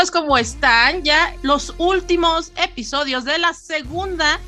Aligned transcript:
chicos, 0.00 0.10
¿cómo 0.10 0.38
están? 0.38 1.02
Ya 1.02 1.34
los 1.42 1.74
últimos 1.76 2.52
episodios 2.56 3.24
de 3.26 3.38
la 3.38 3.52
segunda 3.52 4.38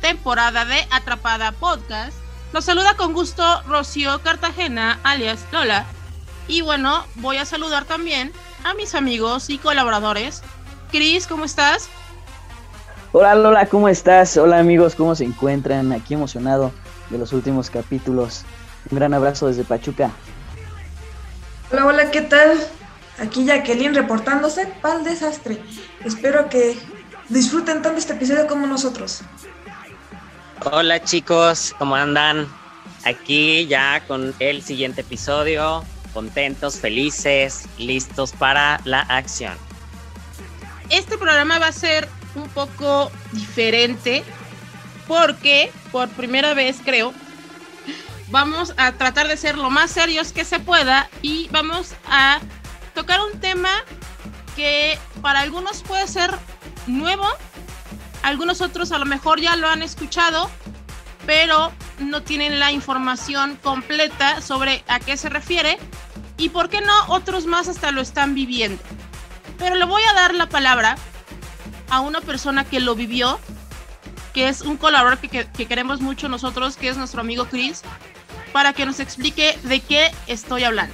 temporada 0.00 0.64
de 0.64 0.84
Atrapada 0.90 1.52
Podcast. 1.52 2.16
Los 2.52 2.64
saluda 2.64 2.96
con 2.96 3.12
gusto 3.12 3.44
Rocío 3.68 4.20
Cartagena, 4.22 4.98
alias 5.04 5.46
Lola. 5.52 5.84
Y 6.48 6.62
bueno, 6.62 7.04
voy 7.16 7.36
a 7.36 7.44
saludar 7.44 7.84
también 7.84 8.32
a 8.64 8.74
mis 8.74 8.96
amigos 8.96 9.48
y 9.48 9.58
colaboradores. 9.58 10.42
Cris, 10.90 11.28
¿cómo 11.28 11.44
estás? 11.44 11.88
Hola 13.12 13.36
Lola, 13.36 13.66
¿cómo 13.66 13.88
estás? 13.88 14.36
Hola 14.36 14.58
amigos, 14.58 14.96
¿cómo 14.96 15.14
se 15.14 15.24
encuentran? 15.24 15.92
Aquí 15.92 16.14
emocionado 16.14 16.72
de 17.10 17.18
los 17.18 17.32
últimos 17.32 17.70
capítulos. 17.70 18.42
Un 18.90 18.98
gran 18.98 19.14
abrazo 19.14 19.46
desde 19.46 19.62
Pachuca. 19.62 20.10
Hola, 21.70 21.86
hola, 21.86 22.10
¿qué 22.10 22.22
tal? 22.22 22.58
Aquí 23.20 23.44
Jacqueline 23.44 23.94
reportándose 23.94 24.66
para 24.80 24.96
el 24.96 25.04
desastre. 25.04 25.62
Espero 26.04 26.48
que 26.48 26.78
disfruten 27.28 27.82
tanto 27.82 27.98
este 27.98 28.14
episodio 28.14 28.46
como 28.46 28.66
nosotros. 28.66 29.20
Hola 30.64 31.02
chicos, 31.04 31.74
¿cómo 31.78 31.96
andan? 31.96 32.48
Aquí 33.04 33.66
ya 33.66 34.02
con 34.06 34.34
el 34.40 34.62
siguiente 34.62 35.02
episodio, 35.02 35.84
contentos, 36.14 36.78
felices, 36.78 37.66
listos 37.78 38.32
para 38.32 38.80
la 38.84 39.00
acción. 39.02 39.54
Este 40.88 41.16
programa 41.18 41.58
va 41.58 41.68
a 41.68 41.72
ser 41.72 42.08
un 42.34 42.48
poco 42.48 43.10
diferente 43.32 44.24
porque 45.06 45.70
por 45.92 46.08
primera 46.10 46.54
vez 46.54 46.78
creo 46.84 47.12
vamos 48.30 48.72
a 48.76 48.92
tratar 48.92 49.28
de 49.28 49.36
ser 49.36 49.58
lo 49.58 49.70
más 49.70 49.90
serios 49.90 50.32
que 50.32 50.44
se 50.44 50.58
pueda 50.58 51.08
y 51.20 51.48
vamos 51.48 51.94
a 52.06 52.40
tocar 53.00 53.20
un 53.22 53.40
tema 53.40 53.70
que 54.56 54.98
para 55.22 55.40
algunos 55.40 55.82
puede 55.82 56.06
ser 56.06 56.30
nuevo, 56.86 57.26
algunos 58.22 58.60
otros 58.60 58.92
a 58.92 58.98
lo 58.98 59.06
mejor 59.06 59.40
ya 59.40 59.56
lo 59.56 59.70
han 59.70 59.80
escuchado, 59.80 60.50
pero 61.24 61.72
no 61.98 62.22
tienen 62.22 62.58
la 62.60 62.72
información 62.72 63.58
completa 63.62 64.42
sobre 64.42 64.84
a 64.86 65.00
qué 65.00 65.16
se 65.16 65.30
refiere 65.30 65.78
y 66.36 66.50
por 66.50 66.68
qué 66.68 66.82
no 66.82 66.92
otros 67.08 67.46
más 67.46 67.68
hasta 67.68 67.90
lo 67.90 68.02
están 68.02 68.34
viviendo. 68.34 68.82
Pero 69.56 69.76
le 69.76 69.86
voy 69.86 70.02
a 70.02 70.12
dar 70.12 70.34
la 70.34 70.50
palabra 70.50 70.96
a 71.88 72.00
una 72.00 72.20
persona 72.20 72.66
que 72.66 72.80
lo 72.80 72.94
vivió, 72.94 73.40
que 74.34 74.50
es 74.50 74.60
un 74.60 74.76
colaborador 74.76 75.26
que, 75.26 75.48
que 75.48 75.66
queremos 75.66 76.02
mucho 76.02 76.28
nosotros, 76.28 76.76
que 76.76 76.90
es 76.90 76.98
nuestro 76.98 77.22
amigo 77.22 77.46
Chris, 77.46 77.80
para 78.52 78.74
que 78.74 78.84
nos 78.84 79.00
explique 79.00 79.58
de 79.62 79.80
qué 79.80 80.10
estoy 80.26 80.64
hablando. 80.64 80.92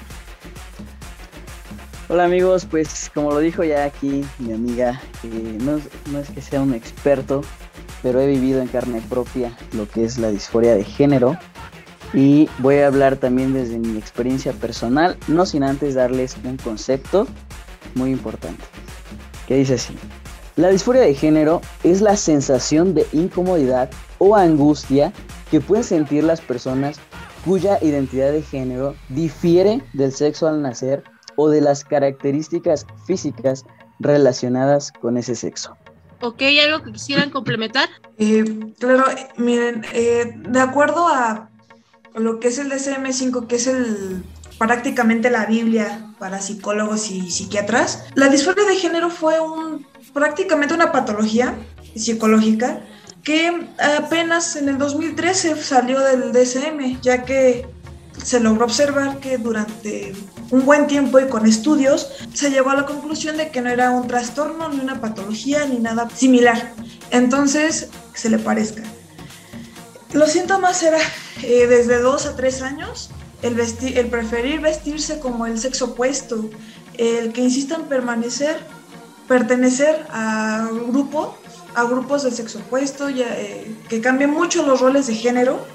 Hola 2.09 2.23
amigos, 2.23 2.69
pues 2.71 3.11
como 3.13 3.33
lo 3.33 3.41
dijo 3.41 3.65
ya 3.65 3.83
aquí 3.83 4.25
mi 4.39 4.53
amiga, 4.53 5.03
no, 5.25 5.81
no, 6.13 6.21
es 6.21 6.31
que 6.31 6.41
sea 6.41 6.61
un 6.61 6.73
experto, 6.73 7.41
pero 8.01 8.21
he 8.21 8.29
vivido 8.29 8.63
en 8.63 8.69
carne 8.69 9.03
propia 9.09 9.57
lo 9.73 9.89
que 9.89 10.05
es 10.05 10.17
la 10.17 10.31
disforia 10.31 10.77
de 10.77 10.85
género 10.85 11.37
y 12.15 12.49
voy 12.59 12.77
a 12.77 12.87
hablar 12.87 13.17
también 13.17 13.53
desde 13.53 13.81
mi 13.81 13.99
experiencia 13.99 14.53
personal, 14.53 15.17
no 15.27 15.47
sin 15.47 15.65
antes 15.65 15.95
darles 15.95 16.37
un 16.45 16.59
concepto 16.59 17.27
muy 17.97 18.13
importante, 18.13 18.63
que 19.49 19.57
dice 19.57 19.75
así. 19.75 19.97
La 20.55 20.69
disforia 20.69 21.03
de 21.03 21.15
género 21.15 21.61
es 21.83 22.03
la 22.03 22.17
sensación 22.17 22.95
de 22.95 23.05
incomodidad 23.13 23.91
o 24.19 24.37
angustia 24.37 25.13
que 25.51 25.61
pueden 25.61 25.83
sentir 25.83 26.23
las 26.23 26.41
personas 26.41 27.01
cuya 27.45 27.79
identidad 27.83 28.31
de 28.31 28.43
género 28.43 28.95
difiere 29.09 29.83
del 29.93 30.13
sexo 30.13 30.47
al 30.47 30.63
nacer 30.63 31.03
o 31.37 31.49
de 31.49 31.61
las 31.61 31.85
características 31.85 32.87
físicas 33.07 33.65
relacionadas 33.99 34.93
con 34.93 35.17
ese 35.17 35.35
sexo. 35.35 35.77
Ok, 36.21 36.43
¿algo 36.65 36.83
que 36.83 36.93
quisieran 36.93 37.31
complementar? 37.31 37.89
Eh, 38.19 38.45
claro, 38.79 39.05
miren, 39.37 39.85
eh, 39.93 40.33
de 40.37 40.61
acuerdo 40.61 41.07
a 41.09 41.51
lo 42.15 42.41
que 42.41 42.49
es 42.49 42.59
el 42.59 42.71
DSM-5, 42.71 43.47
que 43.47 43.57
es 43.57 43.67
el 43.67 44.25
prácticamente 44.59 45.31
la 45.31 45.45
Biblia 45.45 46.15
para 46.19 46.41
psicólogos 46.41 47.11
y 47.11 47.31
psiquiatras, 47.31 48.07
la 48.15 48.29
disforia 48.29 48.65
de 48.65 48.77
género 48.77 49.11
fue 49.11 49.39
un, 49.39 49.87
prácticamente 50.15 50.73
una 50.73 50.93
patología 50.93 51.55
psicológica 51.95 52.81
que 53.23 53.69
apenas 53.99 54.57
en 54.57 54.69
el 54.69 54.79
2013 54.79 55.61
salió 55.61 56.01
del 56.01 56.33
DSM, 56.33 57.01
ya 57.03 57.25
que 57.25 57.67
se 58.23 58.41
logró 58.41 58.65
observar 58.65 59.19
que 59.19 59.37
durante 59.37 60.15
un 60.51 60.65
buen 60.65 60.87
tiempo 60.87 61.19
y 61.21 61.29
con 61.29 61.47
estudios 61.47 62.09
se 62.33 62.51
llegó 62.51 62.71
a 62.71 62.77
la 62.77 62.87
conclusión 62.87 63.37
de 63.37 63.51
que 63.51 63.61
no 63.61 63.71
era 63.71 63.91
un 63.91 64.07
trastorno, 64.07 64.69
ni 64.69 64.81
una 64.81 65.01
patología, 65.01 65.67
ni 65.67 65.79
nada 65.79 66.09
similar. 66.11 66.73
Entonces, 67.11 67.89
se 68.15 68.31
le 68.31 68.39
parezca. 68.39 68.83
Los 70.13 70.31
síntomas 70.31 70.83
eran 70.83 71.01
eh, 71.43 71.67
desde 71.67 71.99
dos 71.99 72.27
a 72.27 72.37
tres 72.37 72.63
años, 72.63 73.11
el, 73.43 73.55
preferir 74.09 74.61
vestirse 74.61 75.21
como 75.21 75.47
el 75.47 75.59
sexo 75.59 75.87
opuesto, 75.87 76.49
el 76.97 77.33
que 77.33 77.43
insistan 77.43 77.85
permanecer, 77.85 78.57
pertenecer 79.29 80.07
a 80.11 80.69
un 80.71 80.93
grupo, 80.93 81.37
a 81.75 81.85
grupos 81.85 82.23
del 82.23 82.33
sexo 82.33 82.61
opuesto, 82.61 83.11
ya, 83.11 83.27
eh, 83.37 83.77
que 83.89 84.01
cambien 84.01 84.31
mucho 84.31 84.65
los 84.65 84.81
roles 84.81 85.07
de 85.07 85.15
género, 85.15 85.67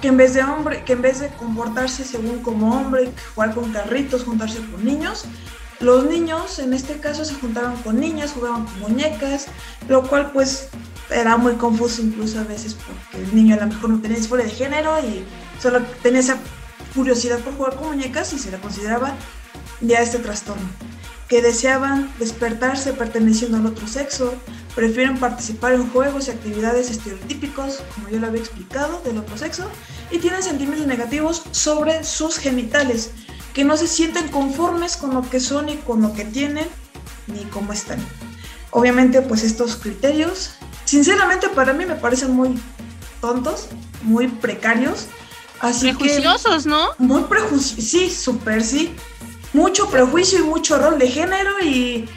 que 0.00 0.08
en 0.08 0.16
vez 0.16 0.34
de 0.34 0.42
hombre, 0.44 0.84
que 0.84 0.92
en 0.92 1.02
vez 1.02 1.20
de 1.20 1.28
comportarse 1.28 2.04
según 2.04 2.40
como 2.40 2.74
hombre, 2.74 3.10
jugar 3.34 3.54
con 3.54 3.72
carritos, 3.72 4.24
juntarse 4.24 4.58
con 4.70 4.84
niños, 4.84 5.24
los 5.80 6.04
niños 6.04 6.58
en 6.58 6.72
este 6.72 6.98
caso 6.98 7.24
se 7.24 7.34
juntaban 7.34 7.76
con 7.82 8.00
niñas, 8.00 8.32
jugaban 8.32 8.64
con 8.64 8.80
muñecas, 8.80 9.46
lo 9.88 10.02
cual 10.02 10.32
pues 10.32 10.68
era 11.10 11.36
muy 11.36 11.54
confuso 11.54 12.02
incluso 12.02 12.40
a 12.40 12.44
veces 12.44 12.74
porque 12.74 13.24
el 13.24 13.34
niño 13.34 13.54
a 13.54 13.60
lo 13.60 13.66
mejor 13.68 13.90
no 13.90 14.00
tenía 14.00 14.18
disforia 14.18 14.44
de 14.44 14.50
género 14.50 14.98
y 15.00 15.24
solo 15.60 15.80
tenía 16.02 16.20
esa 16.20 16.36
curiosidad 16.94 17.38
por 17.38 17.54
jugar 17.54 17.76
con 17.76 17.88
muñecas 17.88 18.32
y 18.32 18.38
se 18.38 18.50
le 18.50 18.58
consideraba 18.58 19.14
ya 19.80 20.00
este 20.00 20.18
trastorno 20.18 20.68
que 21.28 21.42
deseaban 21.42 22.10
despertarse 22.18 22.94
perteneciendo 22.94 23.58
al 23.58 23.66
otro 23.66 23.86
sexo, 23.86 24.34
prefieren 24.78 25.18
participar 25.18 25.72
en 25.72 25.90
juegos 25.90 26.28
y 26.28 26.30
actividades 26.30 26.88
estereotípicos, 26.88 27.80
como 27.96 28.10
yo 28.10 28.20
lo 28.20 28.28
había 28.28 28.38
explicado, 28.38 29.02
del 29.04 29.18
otro 29.18 29.36
sexo, 29.36 29.68
y 30.12 30.18
tienen 30.18 30.40
sentimientos 30.40 30.86
negativos 30.86 31.42
sobre 31.50 32.04
sus 32.04 32.38
genitales, 32.38 33.10
que 33.54 33.64
no 33.64 33.76
se 33.76 33.88
sienten 33.88 34.28
conformes 34.28 34.96
con 34.96 35.14
lo 35.14 35.28
que 35.28 35.40
son 35.40 35.68
y 35.68 35.78
con 35.78 36.00
lo 36.00 36.12
que 36.12 36.24
tienen, 36.24 36.68
ni 37.26 37.42
cómo 37.46 37.72
están. 37.72 37.98
Obviamente, 38.70 39.20
pues 39.20 39.42
estos 39.42 39.74
criterios, 39.74 40.52
sinceramente 40.84 41.48
para 41.48 41.72
mí 41.72 41.84
me 41.84 41.96
parecen 41.96 42.30
muy 42.30 42.56
tontos, 43.20 43.66
muy 44.02 44.28
precarios. 44.28 45.06
Así 45.58 45.92
prejuiciosos, 45.92 46.66
¿no? 46.66 46.90
Muy 46.98 47.24
prejuiciosos, 47.24 47.84
sí, 47.84 48.12
súper 48.12 48.62
sí 48.62 48.94
mucho 49.52 49.88
prejuicio 49.88 50.40
y 50.40 50.42
mucho 50.42 50.78
rol 50.78 50.98
de 50.98 51.08
género 51.08 51.50
y 51.64 52.08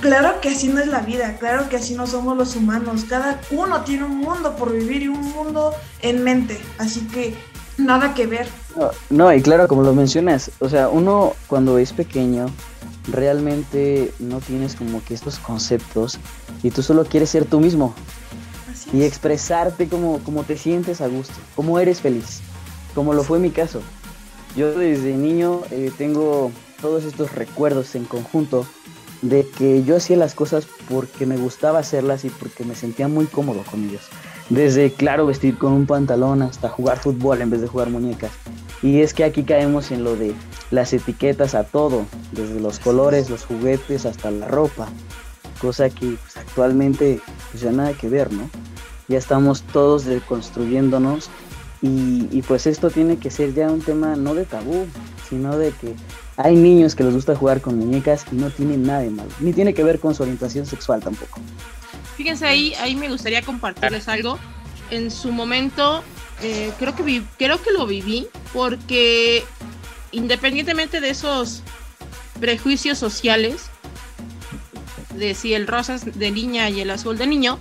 claro 0.00 0.40
que 0.40 0.50
así 0.50 0.68
no 0.68 0.80
es 0.80 0.88
la 0.88 1.00
vida, 1.00 1.36
claro 1.38 1.68
que 1.68 1.76
así 1.76 1.94
no 1.94 2.06
somos 2.06 2.36
los 2.36 2.56
humanos, 2.56 3.04
cada 3.08 3.40
uno 3.50 3.82
tiene 3.82 4.04
un 4.04 4.18
mundo 4.18 4.56
por 4.56 4.72
vivir 4.72 5.02
y 5.02 5.08
un 5.08 5.20
mundo 5.20 5.74
en 6.02 6.24
mente, 6.24 6.60
así 6.78 7.06
que 7.08 7.34
nada 7.78 8.14
que 8.14 8.26
ver. 8.26 8.48
No, 9.08 9.32
y 9.32 9.42
claro, 9.42 9.68
como 9.68 9.82
lo 9.82 9.94
mencionas, 9.94 10.50
o 10.60 10.68
sea, 10.68 10.88
uno 10.88 11.34
cuando 11.46 11.78
es 11.78 11.92
pequeño 11.92 12.46
realmente 13.08 14.12
no 14.18 14.40
tienes 14.40 14.74
como 14.74 15.02
que 15.04 15.14
estos 15.14 15.38
conceptos 15.38 16.18
y 16.62 16.70
tú 16.70 16.82
solo 16.82 17.04
quieres 17.04 17.30
ser 17.30 17.44
tú 17.44 17.60
mismo 17.60 17.94
y 18.92 19.02
expresarte 19.02 19.88
como, 19.88 20.18
como 20.20 20.44
te 20.44 20.56
sientes 20.56 21.00
a 21.00 21.08
gusto, 21.08 21.34
como 21.56 21.78
eres 21.78 22.00
feliz, 22.00 22.40
como 22.94 23.14
lo 23.14 23.22
fue 23.22 23.38
mi 23.38 23.50
caso. 23.50 23.80
Yo 24.56 24.72
desde 24.72 25.14
niño 25.14 25.62
eh, 25.70 25.92
tengo 25.96 26.50
todos 26.80 27.04
estos 27.04 27.32
recuerdos 27.32 27.94
en 27.94 28.04
conjunto 28.04 28.66
de 29.22 29.46
que 29.46 29.82
yo 29.84 29.96
hacía 29.96 30.16
las 30.16 30.34
cosas 30.34 30.66
porque 30.88 31.26
me 31.26 31.36
gustaba 31.36 31.80
hacerlas 31.80 32.24
y 32.24 32.30
porque 32.30 32.64
me 32.64 32.74
sentía 32.74 33.08
muy 33.08 33.26
cómodo 33.26 33.62
con 33.70 33.84
ellos. 33.84 34.02
Desde, 34.48 34.92
claro, 34.92 35.26
vestir 35.26 35.56
con 35.58 35.72
un 35.72 35.86
pantalón 35.86 36.42
hasta 36.42 36.68
jugar 36.68 36.98
fútbol 36.98 37.40
en 37.40 37.50
vez 37.50 37.60
de 37.60 37.68
jugar 37.68 37.90
muñecas. 37.90 38.32
Y 38.82 39.00
es 39.00 39.14
que 39.14 39.24
aquí 39.24 39.44
caemos 39.44 39.90
en 39.90 40.04
lo 40.04 40.16
de 40.16 40.34
las 40.70 40.92
etiquetas 40.92 41.54
a 41.54 41.64
todo, 41.64 42.06
desde 42.32 42.60
los 42.60 42.78
colores, 42.78 43.30
los 43.30 43.44
juguetes 43.44 44.06
hasta 44.06 44.30
la 44.30 44.48
ropa. 44.48 44.88
Cosa 45.60 45.90
que 45.90 46.16
pues, 46.16 46.36
actualmente 46.36 47.20
pues 47.50 47.62
ya 47.62 47.70
nada 47.70 47.92
que 47.92 48.08
ver, 48.08 48.32
¿no? 48.32 48.48
Ya 49.08 49.18
estamos 49.18 49.62
todos 49.62 50.04
deconstruyéndonos 50.04 51.30
y, 51.82 52.42
pues 52.42 52.66
esto 52.66 52.90
tiene 52.90 53.16
que 53.16 53.30
ser 53.30 53.54
ya 53.54 53.70
un 53.70 53.80
tema 53.80 54.14
no 54.14 54.34
de 54.34 54.44
tabú, 54.44 54.86
sino 55.28 55.56
de 55.56 55.70
que 55.72 55.94
hay 56.42 56.56
niños 56.56 56.94
que 56.94 57.04
les 57.04 57.14
gusta 57.14 57.36
jugar 57.36 57.60
con 57.60 57.78
muñecas 57.78 58.24
y 58.32 58.36
no 58.36 58.50
tienen 58.50 58.82
nada 58.84 59.00
de 59.00 59.10
malo, 59.10 59.30
ni 59.40 59.52
tiene 59.52 59.74
que 59.74 59.84
ver 59.84 60.00
con 60.00 60.14
su 60.14 60.22
orientación 60.22 60.66
sexual 60.66 61.02
tampoco. 61.02 61.40
Fíjense 62.16 62.46
ahí, 62.46 62.74
ahí 62.74 62.94
me 62.96 63.08
gustaría 63.08 63.42
compartirles 63.42 64.08
algo. 64.08 64.38
En 64.90 65.10
su 65.10 65.32
momento, 65.32 66.02
eh, 66.42 66.72
creo, 66.78 66.94
que 66.94 67.22
creo 67.38 67.62
que 67.62 67.70
lo 67.70 67.86
viví 67.86 68.26
porque 68.52 69.44
independientemente 70.12 71.00
de 71.00 71.10
esos 71.10 71.62
prejuicios 72.40 72.98
sociales, 72.98 73.70
de 75.14 75.34
si 75.34 75.54
el 75.54 75.66
rosa 75.66 75.94
es 75.94 76.18
de 76.18 76.30
niña 76.30 76.70
y 76.70 76.80
el 76.80 76.90
azul 76.90 77.18
de 77.18 77.26
niño. 77.26 77.58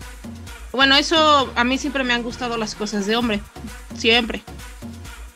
Bueno, 0.71 0.95
eso 0.95 1.51
a 1.55 1.63
mí 1.63 1.77
siempre 1.77 2.03
me 2.03 2.13
han 2.13 2.23
gustado 2.23 2.57
las 2.57 2.75
cosas 2.75 3.05
de 3.05 3.15
hombre, 3.15 3.41
siempre. 3.97 4.43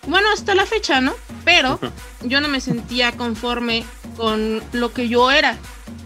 Bueno, 0.08 0.28
hasta 0.34 0.56
la 0.56 0.66
fecha, 0.66 1.02
¿no? 1.02 1.14
Pero 1.56 1.80
yo 2.24 2.42
no 2.42 2.48
me 2.48 2.60
sentía 2.60 3.12
conforme 3.12 3.86
con 4.18 4.64
lo 4.72 4.92
que 4.92 5.08
yo 5.08 5.30
era, 5.30 5.56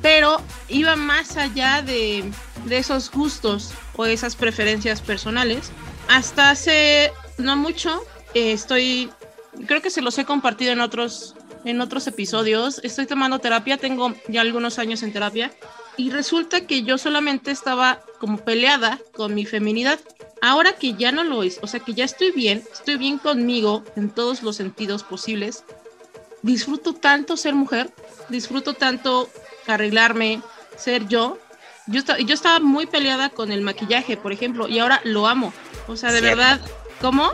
pero 0.01 0.41
iba 0.67 0.97
más 0.97 1.38
allá 1.38 1.81
de, 1.81 2.29
de 2.65 2.77
esos 2.77 3.09
gustos 3.09 3.71
o 3.95 4.05
esas 4.05 4.35
preferencias 4.35 5.01
personales. 5.01 5.71
Hasta 6.09 6.49
hace 6.49 7.13
no 7.38 7.55
mucho 7.55 8.03
eh, 8.33 8.51
estoy, 8.51 9.09
creo 9.67 9.81
que 9.81 9.89
se 9.89 10.01
los 10.01 10.17
he 10.17 10.25
compartido 10.25 10.73
en 10.73 10.81
otros, 10.81 11.35
en 11.63 11.79
otros 11.79 12.07
episodios. 12.07 12.81
Estoy 12.83 13.05
tomando 13.05 13.39
terapia, 13.39 13.77
tengo 13.77 14.13
ya 14.27 14.41
algunos 14.41 14.79
años 14.79 15.01
en 15.01 15.13
terapia 15.13 15.51
y 15.95 16.11
resulta 16.11 16.67
que 16.67 16.83
yo 16.83 16.97
solamente 16.97 17.51
estaba 17.51 18.01
como 18.19 18.38
peleada 18.38 19.00
con 19.13 19.33
mi 19.33 19.45
feminidad. 19.45 20.00
Ahora 20.42 20.74
que 20.74 20.94
ya 20.94 21.12
no 21.12 21.24
lo 21.24 21.44
es, 21.44 21.60
o 21.62 21.68
sea 21.68 21.80
que 21.80 21.94
ya 21.94 22.06
estoy 22.06 22.31
bien, 22.31 22.63
estoy 22.72 22.98
bien 22.98 23.18
conmigo 23.18 23.84
en 23.95 24.10
todos 24.10 24.44
los 24.44 24.56
sentidos 24.56 25.04
posibles. 25.04 25.63
Disfruto 26.42 26.94
tanto 26.94 27.38
ser 27.38 27.56
mujer, 27.56 27.92
disfruto 28.30 28.74
tanto 28.74 29.30
arreglarme, 29.66 30.42
ser 30.78 31.07
yo. 31.07 31.39
Yo, 31.88 32.01
yo 32.18 32.34
estaba 32.34 32.60
muy 32.60 32.86
peleada 32.86 33.30
con 33.30 33.51
el 33.51 33.62
maquillaje, 33.62 34.18
por 34.18 34.31
ejemplo, 34.31 34.68
y 34.68 34.80
ahora 34.80 35.01
lo 35.04 35.28
amo. 35.28 35.54
O 35.88 35.95
sea, 35.95 36.12
de 36.12 36.22
verdad, 36.22 36.60
¿cómo? 37.01 37.31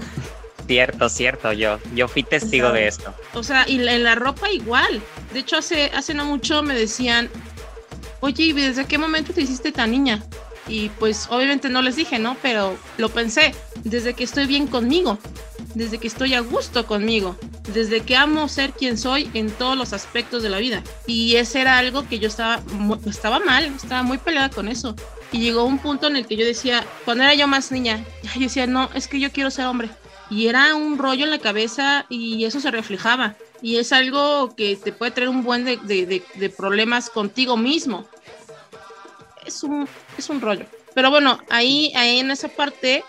Cierto, 0.68 1.10
cierto, 1.10 1.52
yo, 1.52 1.80
yo 1.94 2.08
fui 2.08 2.24
testigo 2.24 2.72
de 2.72 2.88
esto. 2.88 3.14
O 3.34 3.44
sea, 3.44 3.68
y 3.68 3.86
en 3.86 4.04
la 4.04 4.16
ropa 4.16 4.50
igual. 4.52 5.02
De 5.34 5.40
hecho, 5.40 5.58
hace, 5.58 5.92
hace 5.94 6.14
no 6.14 6.26
mucho 6.26 6.64
me 6.64 6.74
decían, 6.74 7.30
oye, 8.22 8.44
¿y 8.44 8.54
desde 8.54 8.86
qué 8.86 8.98
momento 8.98 9.34
te 9.34 9.42
hiciste 9.42 9.72
tan 9.72 9.92
niña? 9.92 10.24
Y 10.68 10.90
pues 10.90 11.28
obviamente 11.30 11.70
no 11.70 11.82
les 11.82 11.96
dije, 11.96 12.20
¿no? 12.20 12.38
Pero 12.42 12.78
lo 12.98 13.10
pensé, 13.10 13.54
desde 13.84 14.14
que 14.14 14.24
estoy 14.24 14.46
bien 14.46 14.68
conmigo, 14.68 15.20
desde 15.76 15.98
que 15.98 16.08
estoy 16.08 16.34
a 16.34 16.40
gusto 16.40 16.86
conmigo, 16.86 17.36
desde 17.74 18.02
que 18.02 18.16
amo 18.16 18.48
ser 18.48 18.72
quien 18.72 18.98
soy 18.98 19.30
en 19.34 19.50
todos 19.52 19.78
los 19.78 19.94
aspectos 19.94 20.44
de 20.44 20.50
la 20.50 20.60
vida. 20.60 20.84
Y 21.06 21.36
ese 21.36 21.62
era 21.62 21.78
algo 21.78 22.08
que 22.08 22.20
yo 22.20 22.28
estaba, 22.28 22.62
estaba 23.06 23.40
mal, 23.40 23.66
estaba 23.66 24.04
muy 24.04 24.18
peleada 24.18 24.50
con 24.50 24.68
eso. 24.68 24.96
Y 25.32 25.40
llegó 25.40 25.64
un 25.66 25.80
punto 25.80 26.08
en 26.08 26.16
el 26.16 26.28
que 26.28 26.38
yo 26.38 26.46
decía, 26.46 26.86
cuando 27.06 27.24
era 27.24 27.34
yo 27.34 27.48
más 27.48 27.72
niña, 27.72 28.04
yo 28.36 28.42
decía, 28.42 28.68
no, 28.68 28.90
es 28.94 29.08
que 29.08 29.20
yo 29.20 29.32
quiero 29.32 29.52
ser 29.52 29.66
hombre. 29.66 29.90
Y 30.30 30.48
era 30.48 30.74
un 30.76 30.98
rollo 30.98 31.26
en 31.26 31.32
la 31.32 31.40
cabeza 31.40 32.06
y 32.10 32.46
eso 32.46 32.60
se 32.60 32.72
reflejaba. 32.72 33.36
Y 33.62 33.78
es 33.78 33.92
algo 33.92 34.56
que 34.56 34.76
te 34.76 34.92
puede 34.92 35.12
traer 35.12 35.30
un 35.30 35.44
buen 35.44 35.66
de, 35.66 35.78
de, 35.78 36.24
de 36.36 36.50
problemas 36.50 37.10
contigo 37.10 37.58
mismo 37.58 38.08
es 39.46 39.64
un, 39.64 39.88
es 40.18 40.30
un 40.30 40.42
rollo. 40.42 40.66
Pero 40.94 41.10
bueno, 41.10 41.40
ahí, 41.50 41.92
ahí 41.96 42.20
en 42.20 42.32
esa 42.32 42.48
parte, 42.50 43.04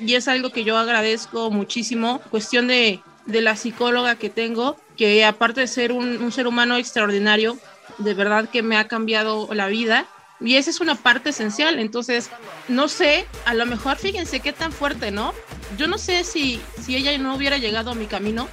y 0.00 0.14
es 0.14 0.28
algo 0.28 0.50
que 0.50 0.64
yo 0.64 0.76
agradezco 0.76 1.50
muchísimo, 1.50 2.20
cuestión 2.30 2.68
de, 2.68 3.00
de 3.26 3.40
la 3.40 3.56
psicóloga 3.56 4.16
que 4.16 4.30
tengo, 4.30 4.76
que 4.96 5.24
aparte 5.24 5.62
de 5.62 5.66
ser 5.66 5.92
un, 5.92 6.30
ser 6.32 6.46
humano 6.46 6.76
extraordinario, 6.76 7.58
de 7.98 8.14
verdad 8.14 8.48
que 8.48 8.62
me 8.62 8.76
ha 8.76 8.88
cambiado 8.88 9.48
la 9.52 9.66
vida. 9.66 10.06
Y 10.40 10.56
esa 10.56 10.70
es 10.70 10.80
una 10.80 10.96
parte 10.96 11.30
esencial. 11.30 11.78
Entonces, 11.78 12.28
no 12.68 12.88
sé, 12.88 13.26
a 13.46 13.54
lo 13.54 13.66
mejor 13.66 13.96
fíjense 13.96 14.40
qué 14.40 14.52
tan 14.52 14.72
fuerte, 14.72 15.10
¿no? 15.10 15.32
Yo 15.78 15.86
no 15.86 15.96
sé 15.96 16.24
si, 16.24 16.60
si 16.80 16.96
ella 16.96 17.16
no 17.18 17.34
hubiera 17.34 17.56
llegado 17.56 17.92
a 17.92 17.94
mi 17.94 18.06
camino, 18.06 18.48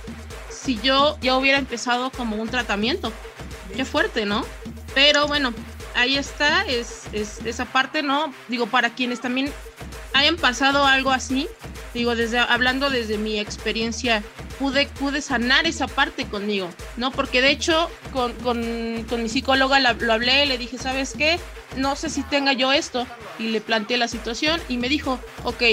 si 0.50 0.79
yo 0.79 1.18
ya 1.21 1.35
hubiera 1.35 1.57
empezado 1.57 2.12
como 2.12 2.35
un 2.38 2.50
tratamiento. 2.50 3.12
Qué 3.75 3.83
fuerte, 3.83 4.25
¿no? 4.25 4.45
Pero 4.94 5.27
bueno, 5.27 5.53
ahí 5.95 6.17
está, 6.17 6.63
es, 6.63 7.03
es, 7.13 7.39
esa 7.45 7.65
parte, 7.65 8.03
¿no? 8.03 8.33
Digo, 8.47 8.67
para 8.67 8.93
quienes 8.93 9.21
también 9.21 9.51
hayan 10.13 10.35
pasado 10.35 10.85
algo 10.85 11.11
así, 11.11 11.47
digo, 11.93 12.15
desde 12.15 12.39
hablando 12.39 12.89
desde 12.89 13.17
mi 13.17 13.39
experiencia, 13.39 14.23
pude, 14.59 14.88
pude 14.88 15.21
sanar 15.21 15.65
esa 15.65 15.88
parte 15.88 16.25
conmigo, 16.25 16.69
¿no? 16.97 17.11
Porque 17.11 17.41
de 17.41 17.51
hecho, 17.51 17.89
con, 18.13 18.33
con, 18.35 19.05
con 19.09 19.23
mi 19.23 19.29
psicóloga 19.29 19.79
lo 19.79 20.13
hablé, 20.13 20.45
le 20.45 20.57
dije, 20.57 20.77
¿sabes 20.77 21.13
qué? 21.17 21.39
No 21.77 21.95
sé 21.95 22.09
si 22.09 22.23
tenga 22.23 22.53
yo 22.53 22.71
esto. 22.71 23.07
Y 23.39 23.47
le 23.47 23.61
planteé 23.61 23.97
la 23.97 24.07
situación 24.07 24.61
y 24.69 24.77
me 24.77 24.89
dijo, 24.89 25.19
ok, 25.44 25.63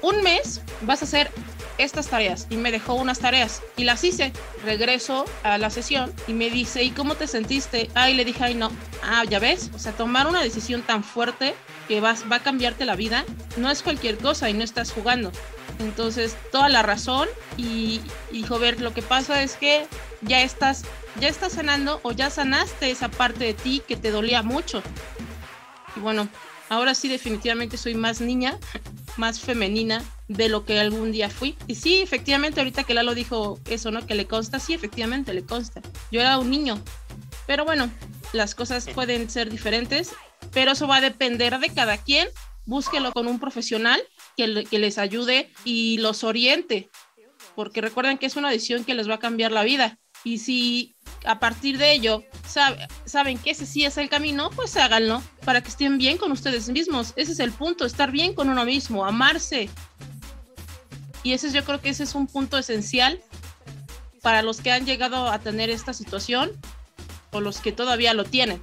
un 0.00 0.22
mes 0.22 0.60
vas 0.82 1.02
a 1.02 1.04
hacer 1.04 1.30
estas 1.78 2.08
tareas 2.08 2.46
y 2.50 2.56
me 2.56 2.70
dejó 2.70 2.94
unas 2.94 3.18
tareas 3.18 3.62
y 3.76 3.84
las 3.84 4.04
hice. 4.04 4.32
Regreso 4.64 5.24
a 5.42 5.58
la 5.58 5.70
sesión 5.70 6.12
y 6.26 6.32
me 6.32 6.50
dice, 6.50 6.82
¿y 6.82 6.90
cómo 6.90 7.14
te 7.14 7.26
sentiste? 7.26 7.90
Ah, 7.94 8.10
y 8.10 8.14
le 8.14 8.24
dije, 8.24 8.44
ay, 8.44 8.54
no. 8.54 8.70
Ah, 9.02 9.24
ya 9.28 9.38
ves, 9.38 9.70
o 9.74 9.78
sea, 9.78 9.92
tomar 9.92 10.26
una 10.26 10.42
decisión 10.42 10.82
tan 10.82 11.02
fuerte 11.02 11.54
que 11.88 12.00
vas, 12.00 12.24
va 12.30 12.36
a 12.36 12.42
cambiarte 12.42 12.84
la 12.84 12.96
vida 12.96 13.24
no 13.56 13.70
es 13.70 13.82
cualquier 13.82 14.18
cosa 14.18 14.48
y 14.50 14.54
no 14.54 14.64
estás 14.64 14.92
jugando. 14.92 15.32
Entonces, 15.78 16.36
toda 16.50 16.68
la 16.68 16.82
razón 16.82 17.28
y, 17.56 18.00
y 18.30 18.44
ver, 18.60 18.80
lo 18.80 18.94
que 18.94 19.02
pasa 19.02 19.42
es 19.42 19.56
que 19.56 19.86
ya 20.20 20.42
estás, 20.42 20.84
ya 21.20 21.28
estás 21.28 21.52
sanando 21.54 22.00
o 22.02 22.12
ya 22.12 22.30
sanaste 22.30 22.90
esa 22.90 23.08
parte 23.08 23.44
de 23.44 23.54
ti 23.54 23.82
que 23.86 23.96
te 23.96 24.10
dolía 24.10 24.42
mucho. 24.42 24.82
Y 25.96 26.00
bueno, 26.00 26.28
ahora 26.68 26.94
sí 26.94 27.08
definitivamente 27.08 27.76
soy 27.76 27.94
más 27.94 28.20
niña, 28.20 28.58
más 29.16 29.40
femenina 29.40 30.02
de 30.28 30.48
lo 30.48 30.64
que 30.64 30.80
algún 30.80 31.12
día 31.12 31.28
fui. 31.30 31.56
Y 31.66 31.74
sí, 31.74 32.00
efectivamente, 32.00 32.60
ahorita 32.60 32.84
que 32.84 32.94
Lalo 32.94 33.14
dijo 33.14 33.58
eso, 33.68 33.90
¿no? 33.90 34.06
Que 34.06 34.14
le 34.14 34.26
consta, 34.26 34.58
sí, 34.58 34.74
efectivamente, 34.74 35.34
le 35.34 35.44
consta. 35.44 35.82
Yo 36.10 36.20
era 36.20 36.38
un 36.38 36.50
niño. 36.50 36.82
Pero 37.46 37.64
bueno, 37.64 37.90
las 38.32 38.54
cosas 38.54 38.88
pueden 38.94 39.28
ser 39.28 39.50
diferentes, 39.50 40.12
pero 40.52 40.72
eso 40.72 40.86
va 40.86 40.96
a 40.96 41.00
depender 41.00 41.58
de 41.58 41.70
cada 41.70 41.98
quien. 41.98 42.28
Búsquelo 42.64 43.12
con 43.12 43.26
un 43.26 43.40
profesional 43.40 44.00
que, 44.36 44.64
que 44.64 44.78
les 44.78 44.98
ayude 44.98 45.50
y 45.64 45.98
los 45.98 46.22
oriente, 46.22 46.90
porque 47.56 47.80
recuerden 47.80 48.18
que 48.18 48.26
es 48.26 48.36
una 48.36 48.50
decisión 48.50 48.84
que 48.84 48.94
les 48.94 49.08
va 49.08 49.14
a 49.14 49.18
cambiar 49.18 49.50
la 49.50 49.64
vida. 49.64 49.98
Y 50.24 50.38
si 50.38 50.94
a 51.24 51.38
partir 51.38 51.78
de 51.78 51.92
ello 51.92 52.22
saben 53.04 53.38
que 53.38 53.50
ese 53.50 53.66
sí 53.66 53.84
es 53.84 53.96
el 53.98 54.08
camino, 54.08 54.50
pues 54.54 54.76
háganlo 54.76 55.22
para 55.44 55.60
que 55.60 55.68
estén 55.68 55.98
bien 55.98 56.18
con 56.18 56.32
ustedes 56.32 56.68
mismos. 56.68 57.12
Ese 57.16 57.32
es 57.32 57.40
el 57.40 57.52
punto, 57.52 57.84
estar 57.84 58.10
bien 58.10 58.34
con 58.34 58.48
uno 58.48 58.64
mismo, 58.64 59.04
amarse. 59.04 59.68
Y 61.22 61.32
ese 61.32 61.50
yo 61.50 61.64
creo 61.64 61.80
que 61.80 61.90
ese 61.90 62.04
es 62.04 62.14
un 62.14 62.26
punto 62.26 62.58
esencial 62.58 63.20
para 64.22 64.42
los 64.42 64.60
que 64.60 64.70
han 64.70 64.86
llegado 64.86 65.28
a 65.28 65.38
tener 65.38 65.70
esta 65.70 65.92
situación 65.92 66.52
o 67.32 67.40
los 67.40 67.60
que 67.60 67.72
todavía 67.72 68.14
lo 68.14 68.24
tienen. 68.24 68.62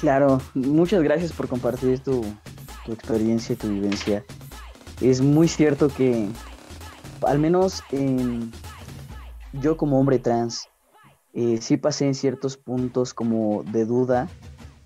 Claro, 0.00 0.40
muchas 0.54 1.02
gracias 1.02 1.32
por 1.32 1.48
compartir 1.48 1.98
tu, 1.98 2.24
tu 2.84 2.92
experiencia 2.92 3.56
tu 3.56 3.68
vivencia. 3.68 4.24
Es 5.00 5.20
muy 5.20 5.48
cierto 5.48 5.88
que, 5.88 6.28
al 7.26 7.38
menos 7.38 7.82
en 7.90 8.52
yo 9.60 9.76
como 9.76 9.98
hombre 9.98 10.18
trans, 10.18 10.68
eh, 11.32 11.58
sí 11.60 11.76
pasé 11.76 12.06
en 12.06 12.14
ciertos 12.14 12.56
puntos 12.56 13.14
como 13.14 13.64
de 13.64 13.84
duda 13.84 14.28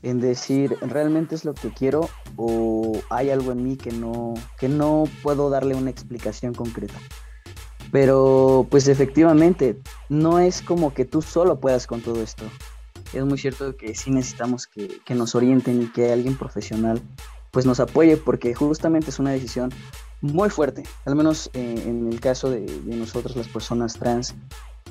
en 0.03 0.21
decir, 0.21 0.77
¿realmente 0.81 1.35
es 1.35 1.45
lo 1.45 1.55
que 1.55 1.71
quiero 1.71 2.09
o 2.37 2.93
hay 3.11 3.31
algo 3.31 3.53
en 3.53 3.65
mí 3.65 3.77
que 3.77 3.91
no, 3.91 4.35
que 4.59 4.69
no 4.69 5.05
puedo 5.23 5.51
darle 5.51 5.75
una 5.75 5.91
explicación 5.91 6.55
concreta? 6.55 6.99
Pero 7.91 8.67
pues 8.71 8.87
efectivamente, 8.89 9.81
no 10.09 10.39
es 10.39 10.63
como 10.63 10.95
que 10.95 11.05
tú 11.05 11.23
solo 11.23 11.59
puedas 11.59 11.87
con 11.87 12.01
todo 12.01 12.23
esto. 12.23 12.45
Es 13.13 13.25
muy 13.25 13.39
cierto 13.39 13.77
que 13.77 13.95
sí 13.95 14.11
necesitamos 14.11 14.67
que, 14.67 15.01
que 15.05 15.15
nos 15.15 15.35
orienten 15.35 15.83
y 15.83 15.87
que 15.87 16.13
alguien 16.13 16.37
profesional 16.37 17.01
pues 17.51 17.65
nos 17.65 17.81
apoye 17.81 18.19
porque 18.19 18.55
justamente 18.55 19.11
es 19.11 19.19
una 19.19 19.31
decisión 19.31 19.71
muy 20.21 20.51
fuerte, 20.51 20.83
al 21.05 21.15
menos 21.15 21.51
eh, 21.55 21.83
en 21.87 22.13
el 22.13 22.21
caso 22.21 22.51
de, 22.51 22.61
nosotros 22.85 23.37
las 23.37 23.49
personas 23.49 23.95
trans. 23.95 24.35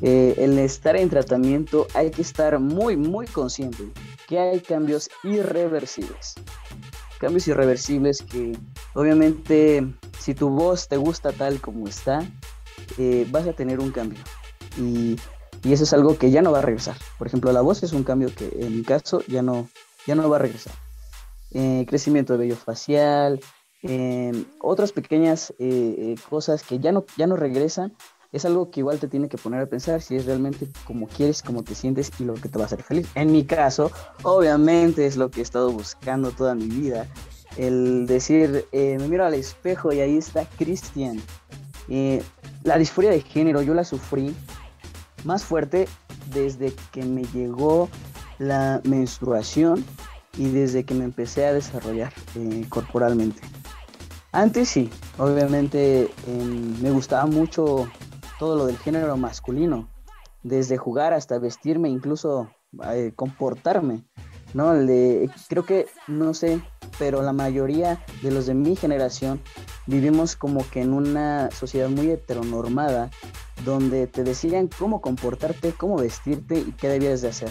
Eh, 0.02 0.36
el 0.38 0.60
estar 0.60 0.96
en 0.96 1.10
tratamiento 1.10 1.88
hay 1.96 2.12
que 2.12 2.22
estar 2.22 2.60
muy, 2.60 2.96
muy 2.96 3.26
consciente 3.26 3.84
que 4.28 4.40
hay 4.40 4.60
cambios 4.60 5.10
irreversibles. 5.24 6.36
Cambios 7.20 7.48
irreversibles 7.48 8.22
que 8.22 8.56
obviamente 8.94 9.84
si 10.20 10.36
tu 10.36 10.50
voz 10.50 10.88
te 10.88 10.98
gusta 10.98 11.32
tal 11.32 11.60
como 11.60 11.88
está, 11.88 12.24
eh, 13.00 13.26
vas 13.32 13.48
a 13.48 13.54
tener 13.54 13.80
un 13.80 13.92
cambio. 13.92 14.20
Y, 14.78 15.18
y, 15.64 15.74
eso 15.74 15.84
es 15.84 15.94
algo 15.94 16.16
que 16.18 16.30
ya 16.30 16.44
no 16.44 16.52
va 16.52 16.60
a 16.60 16.62
regresar. 16.62 16.96
Por 17.18 17.26
ejemplo, 17.26 17.52
la 17.52 17.62
voz 17.62 17.82
es 17.82 17.92
un 17.92 18.04
cambio 18.04 18.30
que 18.34 18.50
en 18.60 18.78
mi 18.78 18.84
caso 18.84 19.24
ya 19.28 19.42
no, 19.42 19.68
ya 20.06 20.14
no 20.14 20.30
va 20.30 20.36
a 20.36 20.40
regresar. 20.40 20.74
crecimiento 21.88 22.34
de 22.34 22.40
vello 22.40 22.56
facial, 22.56 23.40
otras 24.60 24.92
pequeñas 24.92 25.52
eh, 25.60 25.96
eh, 25.98 26.16
cosas 26.30 26.64
que 26.64 26.80
ya 26.80 26.92
no, 26.92 27.06
ya 27.18 27.28
no 27.28 27.36
regresan, 27.36 27.94
es 28.34 28.44
algo 28.44 28.70
que 28.70 28.82
igual 28.82 29.00
te 29.00 29.08
tiene 29.08 29.30
que 29.30 29.38
poner 29.38 29.62
a 29.62 29.66
pensar 29.66 30.02
si 30.02 30.16
es 30.18 30.26
realmente 30.26 30.68
como 30.86 31.08
quieres, 31.08 31.42
como 31.42 31.64
te 31.64 31.76
sientes 31.76 32.12
y 32.20 32.26
lo 32.26 32.34
que 32.34 32.50
te 32.50 32.58
va 32.58 32.66
a 32.66 32.68
hacer 32.68 32.84
feliz. 32.84 33.08
En 33.16 33.32
mi 33.32 33.46
caso, 33.46 33.92
obviamente 34.24 35.06
es 35.06 35.16
lo 35.16 35.32
que 35.32 35.40
he 35.40 35.44
estado 35.44 35.72
buscando 35.72 36.32
toda 36.32 36.54
mi 36.54 36.68
vida. 36.68 37.08
El 37.56 38.06
decir, 38.06 38.66
eh, 38.72 38.98
me 39.00 39.08
miro 39.08 39.26
al 39.26 39.34
espejo 39.34 39.94
y 39.94 40.02
ahí 40.02 40.18
está 40.18 40.46
Cristian. 40.58 41.22
la 42.64 42.78
disforia 42.78 43.12
de 43.12 43.22
género 43.22 43.62
yo 43.62 43.74
la 43.74 43.86
sufrí 43.86 44.36
más 45.24 45.46
fuerte 45.46 45.88
desde 46.34 46.74
que 46.92 47.04
me 47.04 47.24
llegó 47.24 47.88
la 48.38 48.82
menstruación 48.84 49.86
y 50.38 50.50
desde 50.50 50.84
que 50.84 50.94
me 50.94 51.06
empecé 51.06 51.46
a 51.46 51.54
desarrollar 51.54 52.12
corporalmente. 52.70 53.42
Antes 54.38 54.70
sí, 54.70 54.92
obviamente 55.18 56.12
em, 56.28 56.80
me 56.80 56.92
gustaba 56.92 57.26
mucho 57.26 57.90
todo 58.38 58.56
lo 58.56 58.68
del 58.68 58.78
género 58.78 59.18
masculino, 59.18 59.90
desde 60.44 60.78
jugar 60.78 61.12
hasta 61.12 61.40
vestirme, 61.40 61.90
incluso 61.90 62.48
eh, 62.94 63.14
comportarme, 63.16 64.04
¿no? 64.54 64.74
creo 65.50 65.66
que, 65.66 65.88
no 66.08 66.36
sé, 66.36 66.62
pero 67.00 67.24
la 67.24 67.34
mayoría 67.34 68.06
de 68.22 68.30
los 68.30 68.46
de 68.46 68.54
mi 68.54 68.76
generación 68.76 69.42
vivimos 69.88 70.36
como 70.36 70.64
que 70.70 70.84
en 70.84 70.94
una 70.94 71.50
sociedad 71.50 71.90
muy 71.90 72.12
heteronormada, 72.12 73.10
donde 73.66 74.06
te 74.06 74.24
decían 74.24 74.70
cómo 74.78 75.02
comportarte, 75.02 75.74
cómo 75.74 75.98
vestirte 75.98 76.60
y 76.60 76.74
qué 76.74 76.90
debías 76.90 77.22
de 77.22 77.30
hacer. 77.30 77.50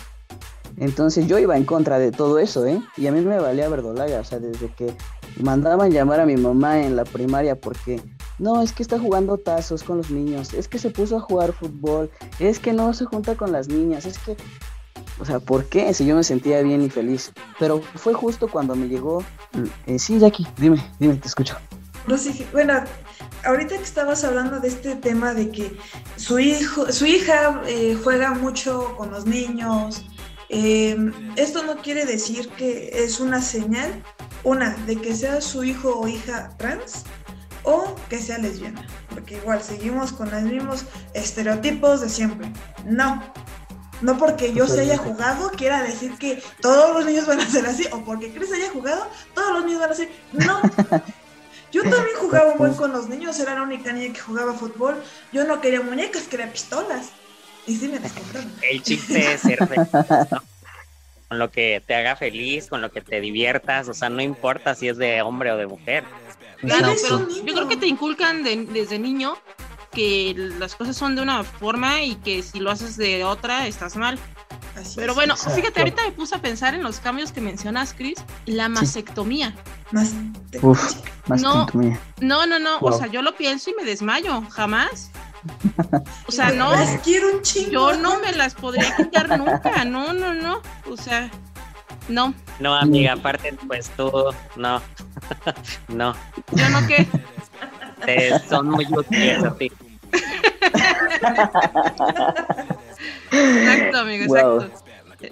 Entonces 0.78 1.26
yo 1.26 1.38
iba 1.38 1.57
en 1.57 1.64
contra 1.64 1.99
de 1.99 2.12
todo 2.12 2.38
eso, 2.38 2.66
¿eh? 2.66 2.83
Y 2.97 3.07
a 3.07 3.12
mí 3.12 3.23
me 3.23 3.38
valía 3.38 3.69
verdolaga, 3.69 4.21
o 4.21 4.25
sea, 4.25 4.38
desde 4.38 4.69
que 4.69 4.95
mandaban 5.43 5.90
llamar 5.90 6.21
a 6.21 6.26
mi 6.26 6.37
mamá 6.37 6.83
en 6.83 6.97
la 6.97 7.05
primaria 7.05 7.59
porque 7.59 8.00
no, 8.38 8.62
es 8.62 8.73
que 8.73 8.83
está 8.83 8.99
jugando 8.99 9.38
tazos 9.38 9.83
con 9.83 9.99
los 9.99 10.11
niños, 10.11 10.52
es 10.55 10.69
que 10.69 10.78
se 10.78 10.90
puso 10.90 11.16
a 11.16 11.21
jugar 11.21 11.52
fútbol, 11.52 12.11
es 12.38 12.59
que 12.59 12.73
no 12.73 12.93
se 12.93 13.07
junta 13.07 13.35
con 13.35 13.52
las 13.52 13.69
niñas, 13.69 14.05
es 14.05 14.19
que, 14.19 14.37
o 15.19 15.25
sea, 15.25 15.40
¿por 15.40 15.64
qué? 15.66 15.93
Si 15.95 16.05
yo 16.05 16.16
me 16.16 16.25
sentía 16.25 16.61
bien 16.62 16.83
y 16.83 16.90
feliz. 16.90 17.33
Pero 17.59 17.81
fue 17.81 18.12
justo 18.12 18.49
cuando 18.49 18.76
me 18.76 18.88
llegó, 18.88 19.25
eh, 19.87 19.99
sí, 19.99 20.19
Jackie, 20.19 20.47
dime, 20.59 20.83
dime, 20.99 21.14
te 21.16 21.28
escucho. 21.28 21.57
Bueno, 22.52 22.75
ahorita 23.45 23.76
que 23.76 23.83
estabas 23.83 24.23
hablando 24.23 24.61
de 24.61 24.69
este 24.69 24.95
tema 24.97 25.35
de 25.35 25.50
que 25.50 25.76
su 26.16 26.38
hijo, 26.38 26.93
su 26.93 27.07
hija 27.07 27.62
eh, 27.66 27.99
juega 28.02 28.33
mucho 28.35 28.95
con 28.97 29.11
los 29.11 29.26
niños, 29.26 30.05
Em, 30.49 31.12
esto 31.37 31.64
no 31.64 31.83
quiere 31.83 32.07
decir 32.07 32.49
que 32.50 32.90
es 33.05 33.19
una 33.19 33.43
señal, 33.43 34.05
una, 34.47 34.76
de 34.87 34.95
que 34.95 35.12
sea 35.12 35.41
su 35.41 35.65
hijo 35.65 35.99
o 35.99 36.07
hija 36.07 36.50
trans 36.57 37.03
o 37.65 37.97
que 38.09 38.21
sea 38.21 38.38
lesbiana, 38.38 38.87
porque 39.11 39.38
igual 39.38 39.61
seguimos 39.61 40.12
con 40.12 40.31
los 40.31 40.43
mismos 40.43 40.85
estereotipos 41.15 42.00
de 42.00 42.09
siempre. 42.09 42.53
No, 42.85 43.21
no 44.03 44.17
porque 44.19 44.53
yo 44.53 44.69
se 44.69 44.83
haya 44.83 44.99
jugado 44.99 45.50
quiera 45.50 45.83
decir 45.83 46.17
que 46.17 46.41
todos 46.61 46.95
los 46.95 47.07
niños 47.07 47.26
van 47.26 47.41
a 47.41 47.50
ser 47.50 47.67
así, 47.67 47.88
o 47.91 48.05
porque 48.05 48.33
Chris 48.33 48.53
haya 48.53 48.71
jugado, 48.71 49.09
todos 49.35 49.53
los 49.53 49.65
niños 49.65 49.81
van 49.81 49.91
a 49.91 49.95
ser. 49.95 50.11
No. 50.33 50.62
Yo 51.73 51.83
también 51.83 52.17
jugaba 52.21 52.53
un 52.53 52.59
buen 52.59 52.75
con 52.75 52.93
los 52.93 53.09
niños, 53.09 53.38
era 53.41 53.57
la 53.57 53.62
única 53.62 53.93
niña 53.93 54.12
que 54.15 54.21
jugaba 54.21 54.55
fútbol. 54.55 55.03
Yo 55.33 55.45
no 55.45 55.61
quería 55.61 55.83
muñecas, 55.83 56.23
quería 56.23 56.50
pistolas. 56.50 57.09
Y 57.67 57.76
sí 57.76 57.88
me 57.88 58.00
El 58.71 58.83
chiste 58.83 59.33
es 59.35 59.41
ser 59.41 59.59
Con 61.28 61.38
lo 61.38 61.50
que 61.50 61.83
te 61.85 61.95
haga 61.95 62.16
feliz, 62.16 62.68
con 62.68 62.83
lo 62.83 62.90
que 62.92 63.00
te 63.00 63.21
diviertas, 63.21 63.88
o 63.88 63.95
sea, 63.95 64.09
no 64.09 64.23
importa 64.23 64.75
si 64.75 64.88
es 64.88 64.97
de 64.97 65.23
hombre 65.23 65.50
o 65.50 65.56
de 65.56 65.66
mujer. 65.66 66.04
Claro, 66.61 66.95
pero 67.02 67.28
yo 67.28 67.54
creo 67.54 67.68
que 67.68 67.76
te 67.76 67.87
inculcan 67.87 68.42
desde 68.45 68.99
niño 68.99 69.37
que 69.92 70.35
las 70.59 70.75
cosas 70.76 70.97
son 70.97 71.16
de 71.16 71.23
una 71.23 71.42
forma 71.42 72.02
y 72.02 72.16
que 72.16 72.42
si 72.42 72.61
lo 72.61 72.71
haces 72.71 72.97
de 72.97 73.25
otra 73.25 73.66
estás 73.66 73.97
mal. 73.97 74.18
Pero 74.95 75.14
bueno, 75.14 75.37
fíjate, 75.37 75.80
ahorita 75.80 76.02
me 76.04 76.12
puse 76.12 76.35
a 76.35 76.38
pensar 76.42 76.75
en 76.75 76.83
los 76.83 77.00
cambios 77.00 77.33
que 77.33 77.40
mencionas, 77.40 77.95
Chris. 77.95 78.18
La 78.45 78.68
mastectomía. 78.68 79.54
no, 81.40 81.66
no, 82.21 82.47
no, 82.47 82.59
no. 82.59 82.78
O 82.80 82.92
sea, 82.92 83.06
yo 83.06 83.23
lo 83.23 83.35
pienso 83.37 83.71
y 83.71 83.75
me 83.75 83.85
desmayo. 83.85 84.42
Jamás. 84.50 85.11
O 86.26 86.33
sea, 86.33 86.50
no. 86.50 86.73
quiero 87.05 87.29
un 87.33 87.43
Yo 87.43 87.95
no 87.95 88.21
me 88.21 88.33
las 88.33 88.55
podría 88.55 88.95
quitar 88.97 89.38
nunca. 89.38 89.85
No, 89.85 90.12
no, 90.12 90.35
no. 90.35 90.61
O 90.91 90.97
sea, 90.97 91.31
no. 92.09 92.35
No, 92.61 92.75
amiga, 92.75 93.12
aparte, 93.15 93.53
pues 93.67 93.91
tú, 93.91 94.11
no. 94.57 94.81
no. 95.88 96.15
¿Yo 96.53 96.69
no 96.71 96.87
qué? 96.87 97.07
son 98.49 98.71
muy 98.71 98.87
útiles 98.87 99.45
a 99.45 99.55
ti. 99.57 99.73
Exacto, 103.33 103.99
amigo, 103.99 104.25
exacto. 104.25 104.71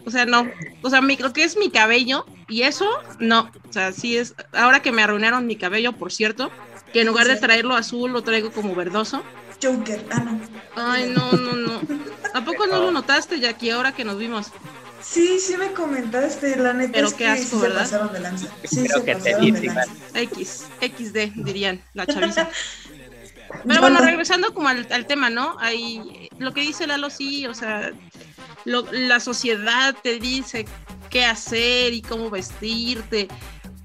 O 0.07 0.11
sea, 0.11 0.27
no. 0.27 0.49
O 0.83 0.91
sea, 0.91 1.01
mi, 1.01 1.17
lo 1.17 1.33
que 1.33 1.45
es 1.45 1.57
mi 1.57 1.71
cabello 1.71 2.27
y 2.49 2.63
eso, 2.63 2.89
no. 3.19 3.51
O 3.69 3.73
sea, 3.73 3.93
sí 3.93 4.17
es. 4.17 4.35
Ahora 4.53 4.81
que 4.81 4.93
me 4.93 5.03
arruinaron 5.03 5.47
mi 5.47 5.57
cabello, 5.57 5.93
por 5.93 6.13
cierto, 6.13 6.51
que 6.93 7.01
en 7.03 7.07
lugar 7.07 7.27
de 7.27 7.37
traerlo 7.37 7.75
azul 7.75 8.13
lo 8.13 8.23
traigo 8.23 8.51
como 8.51 8.75
verdoso. 8.75 9.23
Joker, 9.65 10.05
ah, 10.11 10.21
no. 10.21 10.41
Ay, 10.77 11.13
no, 11.15 11.33
no, 11.33 11.53
no. 11.55 11.81
¿A 12.35 12.45
poco 12.45 12.67
no 12.67 12.81
lo 12.81 12.91
notaste, 12.91 13.41
Jackie, 13.41 13.71
ahora 13.71 13.93
que 13.93 14.05
nos 14.05 14.19
vimos? 14.19 14.53
Sí, 15.01 15.39
sí 15.39 15.57
me 15.57 15.73
comentaste, 15.73 16.57
la 16.57 16.73
neta. 16.73 16.93
Pero 16.93 17.17
qué 17.17 17.27
asco, 17.29 17.61
¿verdad? 17.61 17.85
Se 17.85 17.93
pasaron 17.93 18.13
de 18.13 18.21
lanza. 18.21 18.49
Sí, 18.65 18.89
se 18.89 19.01
pasaron 19.01 19.53
de 19.53 19.63
lanza. 19.63 19.93
X, 20.15 20.67
XD, 20.81 21.45
dirían 21.45 21.83
la 21.93 22.07
chaviza. 22.07 22.49
Pero 23.67 23.81
bueno, 23.81 24.01
regresando 24.01 24.53
como 24.53 24.69
al, 24.69 25.07
tema, 25.07 25.31
¿no? 25.31 25.57
Hay, 25.61 26.29
lo 26.39 26.53
que 26.53 26.63
dice 26.63 26.87
Lalo, 26.87 27.09
sí, 27.09 27.47
o 27.47 27.55
sea, 27.55 27.93
la 28.65 29.21
sociedad 29.21 29.95
te 30.03 30.19
dice 30.19 30.67
qué 31.09 31.25
hacer 31.25 31.93
y 31.93 32.03
cómo 32.03 32.31
vestirte, 32.31 33.29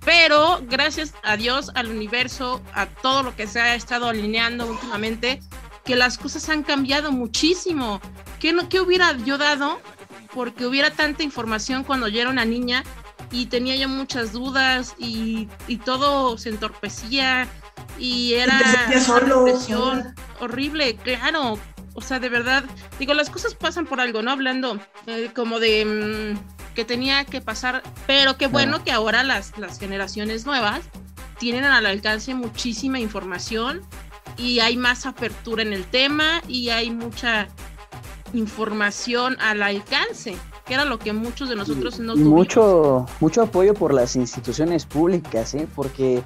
pero 0.04 0.62
gracias 0.68 1.14
a 1.24 1.38
Dios, 1.38 1.72
al 1.76 1.88
universo, 1.88 2.62
a 2.74 2.88
todo 2.88 3.24
lo 3.24 3.36
que 3.36 3.48
se 3.48 3.60
ha 3.60 3.76
estado 3.76 4.08
alineando 4.08 4.66
últimamente, 4.66 5.40
que 5.84 5.96
las 5.96 6.18
cosas 6.18 6.50
han 6.50 6.64
cambiado 6.64 7.12
muchísimo. 7.12 8.02
¿Qué, 8.40 8.54
no, 8.54 8.70
qué 8.70 8.80
hubiera 8.80 9.18
yo 9.18 9.38
dado 9.38 9.80
porque 10.34 10.66
hubiera 10.66 10.92
tanta 10.92 11.24
información 11.24 11.84
cuando 11.84 12.08
yo 12.08 12.22
era 12.22 12.30
una 12.30 12.46
niña 12.46 12.84
y 13.32 13.48
tenía 13.48 13.76
yo 13.76 13.90
muchas 13.90 14.32
dudas 14.32 14.96
y, 14.98 15.48
y 15.68 15.78
todo 15.78 16.38
se 16.38 16.50
entorpecía 16.50 17.48
y 17.98 18.34
era 18.34 18.60
una 18.88 20.14
horrible, 20.40 20.96
claro. 20.96 21.60
O 21.94 22.02
sea, 22.02 22.20
de 22.20 22.30
verdad, 22.30 22.64
digo, 22.98 23.14
las 23.14 23.30
cosas 23.30 23.56
pasan 23.56 23.86
por 23.86 24.00
algo, 24.00 24.22
¿no? 24.22 24.32
Hablando 24.32 24.80
eh, 25.08 25.32
como 25.36 25.60
de 25.60 26.36
mm, 26.38 26.74
que 26.76 26.86
tenía 26.86 27.26
que 27.26 27.42
pasar, 27.42 27.84
pero 28.08 28.38
qué 28.38 28.48
bueno 28.48 28.84
que 28.84 28.92
ahora 28.92 29.24
las, 29.24 29.58
las 29.58 29.80
generaciones 29.80 30.46
nuevas 30.46 30.82
tienen 31.40 31.66
al 31.66 31.86
alcance 31.86 32.34
muchísima 32.36 33.00
información 33.00 33.82
y 34.40 34.60
hay 34.60 34.78
más 34.78 35.06
apertura 35.06 35.62
en 35.62 35.74
el 35.74 35.86
tema 35.86 36.42
y 36.48 36.70
hay 36.70 36.92
mucha 36.92 37.48
información 38.34 39.36
al 39.40 39.62
alcance, 39.62 40.36
que 40.66 40.74
era 40.74 40.86
lo 40.86 41.00
que 41.00 41.14
muchos 41.14 41.50
de 41.50 41.56
nosotros 41.56 42.00
no 42.00 42.14
tuvimos. 42.14 42.34
Mucho, 42.34 43.06
mucho 43.20 43.42
apoyo 43.42 43.74
por 43.74 43.94
las 43.94 44.16
instituciones 44.16 44.86
públicas, 44.86 45.54
¿eh? 45.56 45.68
porque 45.76 46.22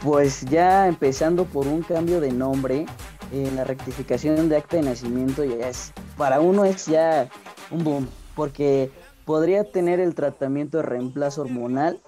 pues 0.00 0.44
ya 0.46 0.86
empezando 0.86 1.44
por 1.44 1.66
un 1.66 1.82
cambio 1.82 2.20
de 2.20 2.32
nombre, 2.32 2.86
en 3.32 3.56
la 3.56 3.64
rectificación 3.64 4.48
de 4.48 4.56
acta 4.56 4.76
de 4.76 4.82
nacimiento 4.82 5.44
ya 5.44 5.68
es, 5.68 5.92
para 6.16 6.40
uno 6.40 6.64
es 6.64 6.86
ya 6.86 7.28
un 7.70 7.84
boom, 7.84 8.08
porque 8.34 8.90
podría 9.24 9.64
tener 9.64 10.00
el 10.00 10.14
tratamiento 10.14 10.78
de 10.78 10.84
reemplazo 10.84 11.42
hormonal, 11.42 12.00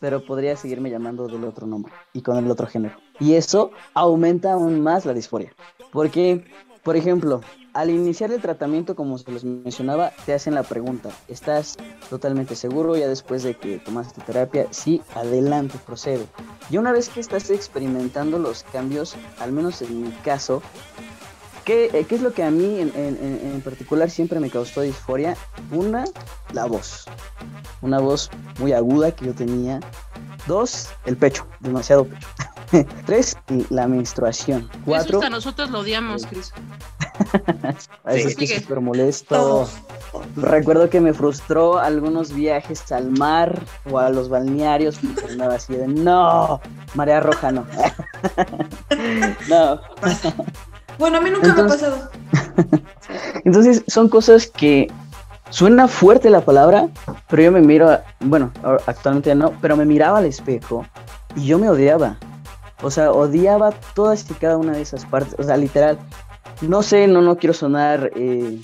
pero 0.00 0.24
podría 0.24 0.56
seguirme 0.56 0.90
llamando 0.90 1.26
del 1.26 1.44
otro 1.44 1.66
nombre 1.66 1.92
y 2.12 2.22
con 2.22 2.36
el 2.36 2.50
otro 2.50 2.66
género. 2.66 2.96
Y 3.20 3.34
eso 3.34 3.70
aumenta 3.94 4.52
aún 4.52 4.80
más 4.80 5.04
la 5.04 5.14
disforia, 5.14 5.52
porque, 5.92 6.44
por 6.82 6.96
ejemplo, 6.96 7.40
al 7.74 7.90
iniciar 7.90 8.32
el 8.32 8.40
tratamiento, 8.40 8.96
como 8.96 9.18
se 9.18 9.30
los 9.30 9.44
mencionaba, 9.44 10.10
te 10.26 10.32
hacen 10.32 10.54
la 10.54 10.62
pregunta, 10.62 11.10
¿estás 11.28 11.76
totalmente 12.10 12.56
seguro 12.56 12.96
ya 12.96 13.06
después 13.06 13.42
de 13.42 13.54
que 13.54 13.78
tomaste 13.78 14.20
terapia? 14.22 14.66
Sí, 14.70 15.00
adelante, 15.14 15.78
procede. 15.86 16.26
Y 16.70 16.78
una 16.78 16.90
vez 16.90 17.08
que 17.08 17.20
estás 17.20 17.50
experimentando 17.50 18.38
los 18.38 18.64
cambios, 18.64 19.16
al 19.38 19.52
menos 19.52 19.80
en 19.82 20.02
mi 20.02 20.10
caso, 20.10 20.60
¿qué, 21.68 21.90
eh, 21.92 22.06
es 22.08 22.22
lo 22.22 22.32
que 22.32 22.42
a 22.42 22.50
mí 22.50 22.80
en, 22.80 22.92
en, 22.96 23.60
particular 23.60 24.08
siempre 24.08 24.40
me 24.40 24.48
causó 24.48 24.80
disforia? 24.80 25.36
Una, 25.70 26.04
la 26.52 26.64
voz. 26.64 27.04
Una 27.82 27.98
voz 27.98 28.30
muy 28.58 28.72
aguda 28.72 29.12
que 29.12 29.26
yo 29.26 29.34
tenía. 29.34 29.78
Dos, 30.46 30.88
el 31.04 31.18
pecho, 31.18 31.46
demasiado 31.60 32.06
pecho. 32.06 32.26
Tres, 33.06 33.36
la 33.68 33.86
menstruación. 33.86 34.70
Cuatro. 34.86 35.20
Eso 35.20 35.28
nosotros 35.28 35.70
lo 35.70 35.80
odiamos, 35.80 36.26
Cris. 36.26 36.52
a 38.04 38.12
veces 38.12 38.34
sí, 38.38 38.44
es 38.44 38.62
súper 38.62 38.80
molesto. 38.80 39.68
Recuerdo 40.36 40.88
que 40.88 41.02
me 41.02 41.12
frustró 41.12 41.78
algunos 41.78 42.32
viajes 42.32 42.90
al 42.92 43.10
mar 43.10 43.62
o 43.90 43.98
a 43.98 44.08
los 44.08 44.30
balnearios 44.30 44.98
porque 44.98 45.32
andaba 45.32 45.56
así 45.56 45.74
de 45.74 45.86
no, 45.86 46.60
marea 46.94 47.20
roja 47.20 47.52
no. 47.52 47.66
no. 49.48 49.80
Bueno, 50.98 51.18
a 51.18 51.20
mí 51.20 51.30
nunca 51.30 51.54
me 51.54 51.62
ha 51.62 51.66
pasado. 51.66 52.10
Entonces 53.44 53.84
son 53.86 54.08
cosas 54.08 54.46
que 54.48 54.90
suena 55.50 55.88
fuerte 55.88 56.30
la 56.30 56.40
palabra, 56.40 56.88
pero 57.28 57.42
yo 57.42 57.52
me 57.52 57.60
miro, 57.60 57.98
bueno, 58.20 58.52
actualmente 58.86 59.34
no, 59.34 59.52
pero 59.60 59.76
me 59.76 59.84
miraba 59.84 60.18
al 60.18 60.26
espejo 60.26 60.84
y 61.36 61.46
yo 61.46 61.58
me 61.58 61.68
odiaba. 61.68 62.16
O 62.82 62.90
sea, 62.90 63.12
odiaba 63.12 63.72
todas 63.94 64.28
y 64.30 64.34
cada 64.34 64.56
una 64.56 64.72
de 64.72 64.82
esas 64.82 65.04
partes. 65.04 65.34
O 65.38 65.42
sea, 65.42 65.56
literal, 65.56 65.98
no 66.60 66.82
sé, 66.82 67.06
no, 67.06 67.22
no 67.22 67.36
quiero 67.36 67.54
sonar 67.54 68.10
eh, 68.14 68.60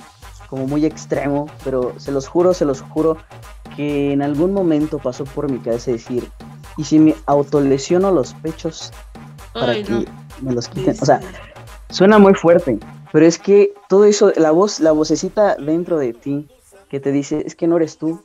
como 0.48 0.66
muy 0.66 0.84
extremo, 0.86 1.46
pero 1.64 1.94
se 1.98 2.12
los 2.12 2.28
juro, 2.28 2.54
se 2.54 2.64
los 2.64 2.80
juro 2.80 3.16
que 3.76 4.12
en 4.12 4.22
algún 4.22 4.52
momento 4.52 4.98
pasó 4.98 5.24
por 5.24 5.50
mi 5.50 5.58
cabeza 5.58 5.90
decir, 5.90 6.30
¿y 6.76 6.84
si 6.84 6.98
me 6.98 7.14
autolesiono 7.26 8.12
los 8.12 8.34
pechos 8.34 8.92
para 9.52 9.74
que 9.74 10.06
me 10.40 10.52
los 10.52 10.68
quiten? 10.68 10.96
O 11.00 11.04
sea, 11.04 11.20
suena 11.94 12.18
muy 12.18 12.34
fuerte, 12.34 12.78
pero 13.12 13.24
es 13.24 13.38
que 13.38 13.72
todo 13.88 14.04
eso, 14.04 14.32
la 14.36 14.50
voz, 14.50 14.80
la 14.80 14.90
vocecita 14.90 15.54
dentro 15.54 15.96
de 15.98 16.12
ti 16.12 16.48
que 16.88 16.98
te 16.98 17.12
dice, 17.12 17.44
es 17.46 17.54
que 17.54 17.68
no 17.68 17.76
eres 17.76 17.98
tú, 17.98 18.20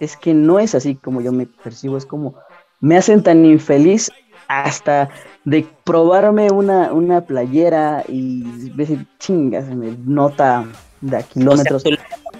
es 0.00 0.16
que 0.16 0.34
no 0.34 0.58
es 0.58 0.74
así 0.74 0.96
como 0.96 1.20
yo 1.20 1.30
me 1.30 1.46
percibo, 1.46 1.96
es 1.96 2.06
como, 2.06 2.34
me 2.80 2.96
hacen 2.96 3.22
tan 3.22 3.44
infeliz 3.44 4.10
hasta 4.48 5.08
de 5.44 5.64
probarme 5.84 6.50
una, 6.50 6.92
una 6.92 7.20
playera 7.20 8.02
y 8.08 8.70
decir, 8.70 9.06
chingas, 9.18 9.66
me 9.66 9.96
nota 10.04 10.66
de 11.00 11.18
a 11.18 11.22
kilómetros. 11.22 11.84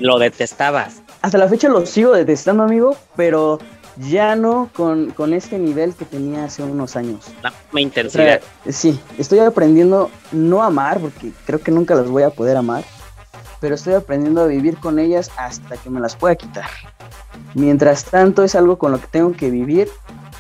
lo 0.00 0.18
detestabas. 0.18 1.02
Hasta 1.22 1.38
la 1.38 1.48
fecha 1.48 1.68
lo 1.68 1.86
sigo 1.86 2.12
detestando, 2.12 2.64
amigo, 2.64 2.96
pero 3.14 3.60
ya 3.96 4.36
no 4.36 4.70
con, 4.74 5.10
con 5.10 5.32
este 5.32 5.58
nivel 5.58 5.94
que 5.94 6.04
tenía 6.04 6.44
hace 6.44 6.62
unos 6.62 6.96
años. 6.96 7.26
La 7.72 7.80
intensidad. 7.80 8.40
sí, 8.68 8.98
estoy 9.18 9.40
aprendiendo 9.40 10.10
no 10.32 10.62
a 10.62 10.66
amar, 10.66 11.00
porque 11.00 11.32
creo 11.46 11.60
que 11.60 11.70
nunca 11.70 11.94
las 11.94 12.08
voy 12.08 12.22
a 12.22 12.30
poder 12.30 12.56
amar, 12.56 12.84
pero 13.60 13.74
estoy 13.74 13.94
aprendiendo 13.94 14.42
a 14.42 14.46
vivir 14.46 14.78
con 14.78 14.98
ellas 14.98 15.30
hasta 15.36 15.76
que 15.76 15.90
me 15.90 16.00
las 16.00 16.16
pueda 16.16 16.34
quitar. 16.34 16.68
Mientras 17.54 18.04
tanto 18.04 18.42
es 18.42 18.54
algo 18.54 18.78
con 18.78 18.92
lo 18.92 19.00
que 19.00 19.06
tengo 19.06 19.32
que 19.32 19.50
vivir, 19.50 19.88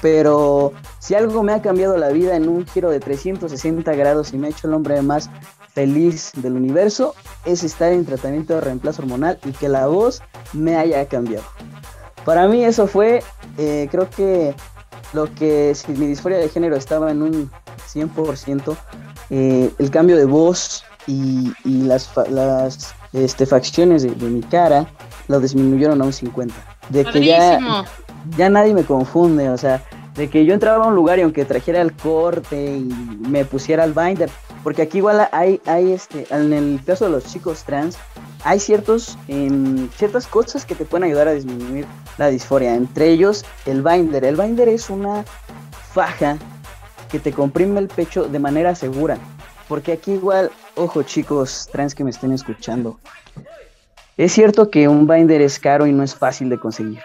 pero 0.02 0.72
si 0.98 1.14
algo 1.14 1.42
me 1.42 1.52
ha 1.52 1.62
cambiado 1.62 1.96
la 1.96 2.10
vida 2.10 2.36
en 2.36 2.48
un 2.48 2.66
giro 2.66 2.90
de 2.90 3.00
360 3.00 3.94
grados 3.94 4.32
y 4.32 4.36
me 4.36 4.48
ha 4.48 4.50
hecho 4.50 4.66
el 4.66 4.74
hombre 4.74 5.00
más 5.00 5.30
feliz 5.72 6.32
del 6.36 6.54
universo, 6.54 7.14
es 7.44 7.64
estar 7.64 7.92
en 7.92 8.04
tratamiento 8.04 8.54
de 8.54 8.60
reemplazo 8.60 9.02
hormonal 9.02 9.38
y 9.44 9.52
que 9.52 9.68
la 9.68 9.86
voz 9.86 10.22
me 10.52 10.76
haya 10.76 11.06
cambiado. 11.06 11.44
Para 12.24 12.48
mí 12.48 12.64
eso 12.64 12.86
fue, 12.86 13.22
eh, 13.58 13.88
creo 13.90 14.08
que 14.08 14.54
lo 15.12 15.32
que 15.34 15.74
si 15.74 15.92
mi 15.92 16.06
disforia 16.06 16.38
de 16.38 16.48
género 16.48 16.76
estaba 16.76 17.10
en 17.10 17.22
un 17.22 17.50
100%, 17.92 18.76
eh, 19.30 19.70
el 19.78 19.90
cambio 19.90 20.16
de 20.16 20.24
voz 20.24 20.84
y, 21.06 21.52
las, 21.64 22.10
las 22.28 22.94
este, 23.12 23.46
facciones 23.46 24.02
de, 24.02 24.10
mi 24.26 24.42
cara 24.42 24.86
lo 25.28 25.40
disminuyeron 25.40 26.00
a 26.00 26.04
un 26.04 26.12
50%. 26.12 26.52
De 26.90 27.04
que 27.04 27.24
ya, 27.24 27.84
ya 28.36 28.50
nadie 28.50 28.74
me 28.74 28.84
confunde, 28.84 29.48
o 29.48 29.56
sea, 29.56 29.82
de 30.14 30.28
que 30.28 30.44
yo 30.44 30.54
entraba 30.54 30.84
a 30.84 30.88
un 30.88 30.94
lugar 30.94 31.18
y 31.18 31.22
aunque 31.22 31.44
trajera 31.44 31.80
el 31.80 31.92
corte 31.92 32.76
y 32.76 32.84
me 33.28 33.44
pusiera 33.44 33.84
el 33.84 33.92
binder, 33.92 34.30
porque 34.62 34.82
aquí 34.82 34.98
igual 34.98 35.28
hay, 35.32 35.60
hay 35.66 35.92
este, 35.92 36.26
en 36.30 36.52
el 36.52 36.80
caso 36.84 37.06
de 37.06 37.10
los 37.10 37.24
chicos 37.24 37.64
trans, 37.64 37.96
hay 38.44 38.60
ciertos, 38.60 39.18
em, 39.28 39.88
ciertas 39.90 40.26
cosas 40.26 40.64
que 40.64 40.74
te 40.74 40.84
pueden 40.84 41.04
ayudar 41.04 41.28
a 41.28 41.32
disminuir 41.32 41.86
la 42.18 42.28
disforia, 42.28 42.74
entre 42.74 43.08
ellos 43.08 43.44
el 43.66 43.82
binder. 43.82 44.24
El 44.24 44.36
binder 44.36 44.68
es 44.68 44.90
una 44.90 45.24
faja 45.92 46.38
que 47.10 47.18
te 47.18 47.32
comprime 47.32 47.80
el 47.80 47.88
pecho 47.88 48.24
de 48.24 48.38
manera 48.38 48.74
segura, 48.74 49.18
porque 49.68 49.92
aquí 49.92 50.12
igual, 50.12 50.50
ojo 50.76 51.02
chicos 51.02 51.68
trans 51.72 51.94
que 51.94 52.04
me 52.04 52.10
estén 52.10 52.32
escuchando, 52.32 53.00
es 54.16 54.32
cierto 54.32 54.70
que 54.70 54.86
un 54.88 55.06
binder 55.06 55.40
es 55.40 55.58
caro 55.58 55.86
y 55.86 55.92
no 55.92 56.02
es 56.02 56.14
fácil 56.14 56.48
de 56.48 56.58
conseguir 56.58 57.00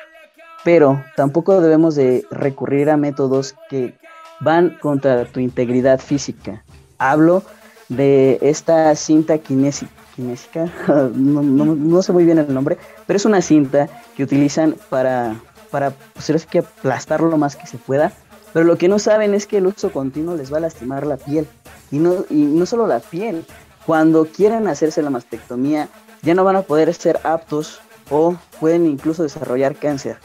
pero 0.64 1.04
tampoco 1.16 1.62
debemos 1.62 1.96
de 1.96 2.26
recurrir 2.32 2.90
a 2.90 2.98
métodos 2.98 3.56
que 3.70 3.96
van 4.40 4.78
contra 4.82 5.26
tu 5.26 5.40
integridad 5.40 6.00
física. 6.00 6.64
Hablo 6.98 7.44
de 7.88 8.38
esta 8.42 8.94
cinta 8.96 9.38
kinésica, 9.38 9.92
no, 11.16 12.02
sé 12.02 12.14
muy 12.14 12.26
bien 12.26 12.40
el 12.40 12.54
nombre, 12.54 12.78
pero 13.08 13.18
es 13.18 13.26
una 13.26 13.42
cinta 13.42 13.88
que 14.16 14.24
utilizan 14.24 14.76
para, 14.90 15.36
para 15.72 15.92
pues, 15.92 16.46
que 16.46 16.60
aplastar 16.60 17.22
lo 17.22 17.38
más 17.38 17.56
que 17.56 17.68
se 17.68 17.78
pueda, 17.78 18.12
pero 18.54 18.66
lo 18.66 18.78
que 18.78 18.88
no 18.88 19.00
saben 19.00 19.34
es 19.34 19.46
que 19.48 19.58
el 19.58 19.68
uso 19.68 19.92
continuo 19.92 20.36
les 20.36 20.52
va 20.52 20.58
a 20.58 20.62
lastimar 20.62 21.06
la 21.06 21.18
piel. 21.18 21.48
Y 21.92 22.00
no, 22.00 22.26
y 22.30 22.44
no 22.44 22.66
solo 22.66 22.88
la 22.88 23.00
piel, 23.00 23.46
cuando 23.86 24.26
quieran 24.26 24.68
hacerse 24.68 25.02
la 25.02 25.10
mastectomía 25.10 25.90
ya 26.22 26.34
no 26.34 26.44
van 26.44 26.58
a 26.58 26.62
poder 26.64 26.94
ser 26.94 27.20
aptos 27.24 27.80
o 28.10 28.36
pueden 28.60 28.86
incluso 28.86 29.24
desarrollar 29.24 29.76
cáncer. 29.76 30.18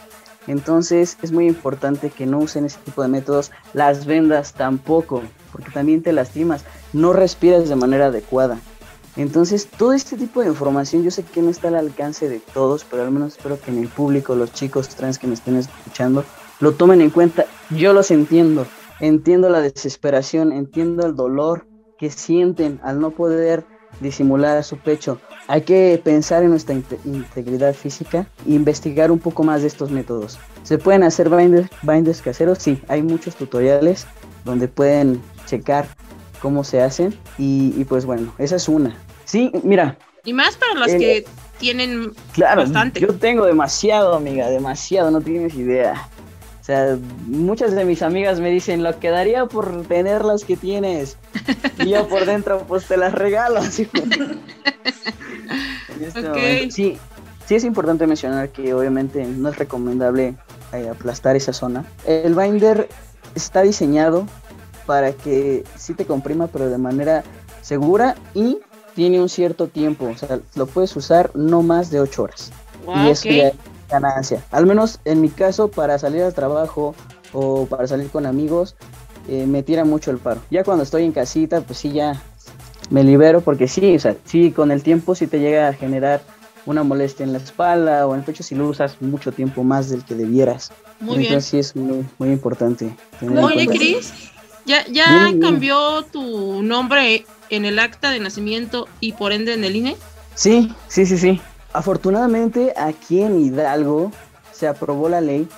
Entonces 0.46 1.16
es 1.22 1.32
muy 1.32 1.46
importante 1.46 2.10
que 2.10 2.26
no 2.26 2.38
usen 2.38 2.64
ese 2.64 2.78
tipo 2.84 3.02
de 3.02 3.08
métodos. 3.08 3.50
Las 3.72 4.04
vendas 4.06 4.52
tampoco, 4.52 5.22
porque 5.52 5.70
también 5.70 6.02
te 6.02 6.12
lastimas. 6.12 6.64
No 6.92 7.12
respiras 7.12 7.68
de 7.68 7.76
manera 7.76 8.06
adecuada. 8.06 8.58
Entonces 9.16 9.66
todo 9.66 9.92
este 9.92 10.16
tipo 10.16 10.40
de 10.40 10.48
información 10.48 11.02
yo 11.04 11.10
sé 11.10 11.22
que 11.22 11.42
no 11.42 11.50
está 11.50 11.68
al 11.68 11.76
alcance 11.76 12.28
de 12.28 12.40
todos, 12.40 12.84
pero 12.84 13.02
al 13.02 13.10
menos 13.10 13.36
espero 13.36 13.60
que 13.60 13.70
en 13.70 13.78
el 13.78 13.88
público, 13.88 14.34
los 14.34 14.52
chicos 14.52 14.88
trans 14.88 15.18
que 15.18 15.26
me 15.26 15.34
estén 15.34 15.56
escuchando, 15.56 16.24
lo 16.60 16.72
tomen 16.72 17.00
en 17.00 17.10
cuenta. 17.10 17.46
Yo 17.70 17.92
los 17.92 18.10
entiendo. 18.10 18.66
Entiendo 19.00 19.48
la 19.48 19.60
desesperación, 19.60 20.52
entiendo 20.52 21.06
el 21.06 21.16
dolor 21.16 21.66
que 21.98 22.10
sienten 22.10 22.80
al 22.82 23.00
no 23.00 23.10
poder 23.10 23.64
disimular 24.00 24.62
su 24.64 24.78
pecho. 24.78 25.20
Hay 25.46 25.62
que 25.62 26.00
pensar 26.02 26.42
en 26.42 26.50
nuestra 26.50 26.74
integridad 27.04 27.74
física 27.74 28.26
e 28.46 28.52
investigar 28.52 29.10
un 29.10 29.18
poco 29.18 29.44
más 29.44 29.62
de 29.62 29.68
estos 29.68 29.90
métodos. 29.90 30.38
¿Se 30.62 30.78
pueden 30.78 31.02
hacer 31.02 31.28
binders, 31.28 31.68
binders 31.82 32.22
caseros? 32.22 32.58
Sí, 32.58 32.80
hay 32.88 33.02
muchos 33.02 33.36
tutoriales 33.36 34.06
donde 34.44 34.68
pueden 34.68 35.20
checar 35.46 35.86
cómo 36.44 36.62
se 36.62 36.82
hacen 36.82 37.18
y, 37.38 37.82
pues 37.84 38.04
bueno, 38.04 38.34
esa 38.36 38.56
es 38.56 38.68
una. 38.68 38.94
Sí, 39.24 39.50
mira. 39.62 39.96
Y 40.26 40.34
más 40.34 40.58
para 40.58 40.74
los 40.74 40.88
que 40.88 41.24
tienen 41.58 42.12
claro, 42.34 42.60
bastante. 42.60 43.00
Yo 43.00 43.14
tengo 43.14 43.46
demasiado, 43.46 44.14
amiga, 44.14 44.50
demasiado, 44.50 45.10
no 45.10 45.22
tienes 45.22 45.54
idea. 45.54 46.06
O 46.60 46.64
sea, 46.64 46.98
muchas 47.26 47.74
de 47.74 47.86
mis 47.86 48.02
amigas 48.02 48.40
me 48.40 48.50
dicen, 48.50 48.82
lo 48.82 49.00
que 49.00 49.08
daría 49.08 49.46
por 49.46 49.86
tener 49.86 50.22
las 50.22 50.44
que 50.44 50.58
tienes. 50.58 51.16
Y 51.78 51.88
yo 51.88 52.06
por 52.08 52.26
dentro, 52.26 52.66
pues 52.68 52.84
te 52.86 52.98
las 52.98 53.14
regalo. 53.14 53.60
Este 56.00 56.70
sí, 56.70 56.98
sí 57.46 57.54
es 57.54 57.64
importante 57.64 58.06
mencionar 58.06 58.50
que 58.50 58.74
obviamente 58.74 59.24
no 59.24 59.48
es 59.48 59.56
recomendable 59.56 60.34
eh, 60.72 60.88
aplastar 60.90 61.36
esa 61.36 61.54
zona. 61.54 61.84
El 62.04 62.34
binder 62.34 62.88
está 63.34 63.62
diseñado 63.62 64.26
para 64.86 65.12
que 65.12 65.64
sí 65.76 65.94
te 65.94 66.06
comprima, 66.06 66.46
pero 66.46 66.68
de 66.68 66.78
manera 66.78 67.24
segura 67.62 68.14
y 68.34 68.58
tiene 68.94 69.20
un 69.20 69.28
cierto 69.28 69.68
tiempo. 69.68 70.06
O 70.06 70.16
sea, 70.16 70.40
lo 70.54 70.66
puedes 70.66 70.94
usar 70.96 71.30
no 71.34 71.62
más 71.62 71.90
de 71.90 72.00
8 72.00 72.22
horas. 72.22 72.52
y 73.04 73.08
eso 73.08 73.28
ya 73.28 73.48
es 73.48 73.54
ganancia. 73.88 74.42
Al 74.50 74.66
menos 74.66 75.00
en 75.04 75.20
mi 75.20 75.28
caso, 75.28 75.68
para 75.68 75.98
salir 75.98 76.22
al 76.22 76.34
trabajo 76.34 76.94
o 77.32 77.66
para 77.66 77.86
salir 77.86 78.10
con 78.10 78.26
amigos, 78.26 78.76
eh, 79.28 79.46
me 79.46 79.62
tira 79.62 79.84
mucho 79.84 80.10
el 80.10 80.18
paro. 80.18 80.40
Ya 80.50 80.64
cuando 80.64 80.84
estoy 80.84 81.04
en 81.04 81.12
casita, 81.12 81.60
pues 81.60 81.78
sí, 81.78 81.92
ya 81.92 82.22
me 82.90 83.02
libero 83.02 83.40
porque 83.40 83.68
sí, 83.68 83.96
o 83.96 83.98
sea, 83.98 84.16
sí, 84.24 84.50
con 84.52 84.70
el 84.70 84.82
tiempo 84.82 85.14
sí 85.14 85.26
te 85.26 85.40
llega 85.40 85.68
a 85.68 85.72
generar 85.72 86.22
una 86.66 86.82
molestia 86.82 87.24
en 87.24 87.32
la 87.32 87.38
espalda 87.38 88.06
o 88.06 88.14
en 88.14 88.20
el 88.20 88.26
pecho 88.26 88.42
si 88.42 88.54
lo 88.54 88.68
usas 88.68 89.00
mucho 89.00 89.32
tiempo 89.32 89.64
más 89.64 89.90
del 89.90 90.04
que 90.04 90.14
debieras. 90.14 90.72
Muy 91.00 91.26
Entonces 91.26 91.44
sí 91.44 91.58
es 91.58 91.76
muy, 91.76 92.06
muy 92.18 92.30
importante. 92.30 92.94
Oye, 93.20 93.66
Cris, 93.66 94.12
¿ya, 94.66 94.86
ya 94.86 95.32
cambió 95.40 96.02
tu 96.02 96.62
nombre 96.62 97.26
en 97.50 97.64
el 97.64 97.78
acta 97.78 98.10
de 98.10 98.20
nacimiento 98.20 98.88
y 99.00 99.12
por 99.12 99.32
ende 99.32 99.54
en 99.54 99.64
el 99.64 99.76
INE? 99.76 99.96
Sí, 100.34 100.72
sí, 100.88 101.06
sí, 101.06 101.18
sí. 101.18 101.40
Afortunadamente 101.72 102.72
aquí 102.76 103.20
en 103.20 103.40
Hidalgo 103.44 104.12
se 104.52 104.68
aprobó 104.68 105.08
la 105.08 105.20
ley 105.20 105.48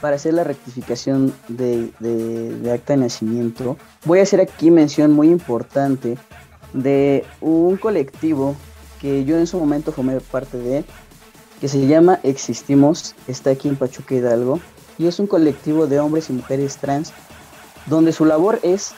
para 0.00 0.16
hacer 0.16 0.34
la 0.34 0.44
rectificación 0.44 1.34
de, 1.48 1.90
de 1.98 2.72
acta 2.72 2.94
de 2.94 3.00
nacimiento. 3.00 3.76
Voy 4.04 4.20
a 4.20 4.22
hacer 4.22 4.40
aquí 4.40 4.70
mención 4.70 5.12
muy 5.12 5.28
importante 5.28 6.16
de 6.72 7.24
un 7.40 7.76
colectivo 7.76 8.56
que 9.00 9.24
yo 9.24 9.38
en 9.38 9.46
su 9.46 9.58
momento 9.58 9.92
formé 9.92 10.20
parte 10.20 10.58
de, 10.58 10.84
que 11.60 11.68
se 11.68 11.86
llama 11.86 12.20
Existimos, 12.22 13.14
está 13.26 13.50
aquí 13.50 13.68
en 13.68 13.76
Pachuca 13.76 14.14
Hidalgo, 14.14 14.60
y 14.98 15.06
es 15.06 15.18
un 15.18 15.26
colectivo 15.26 15.86
de 15.86 16.00
hombres 16.00 16.30
y 16.30 16.32
mujeres 16.32 16.76
trans, 16.78 17.12
donde 17.88 18.12
su 18.12 18.24
labor 18.24 18.60
es 18.62 18.94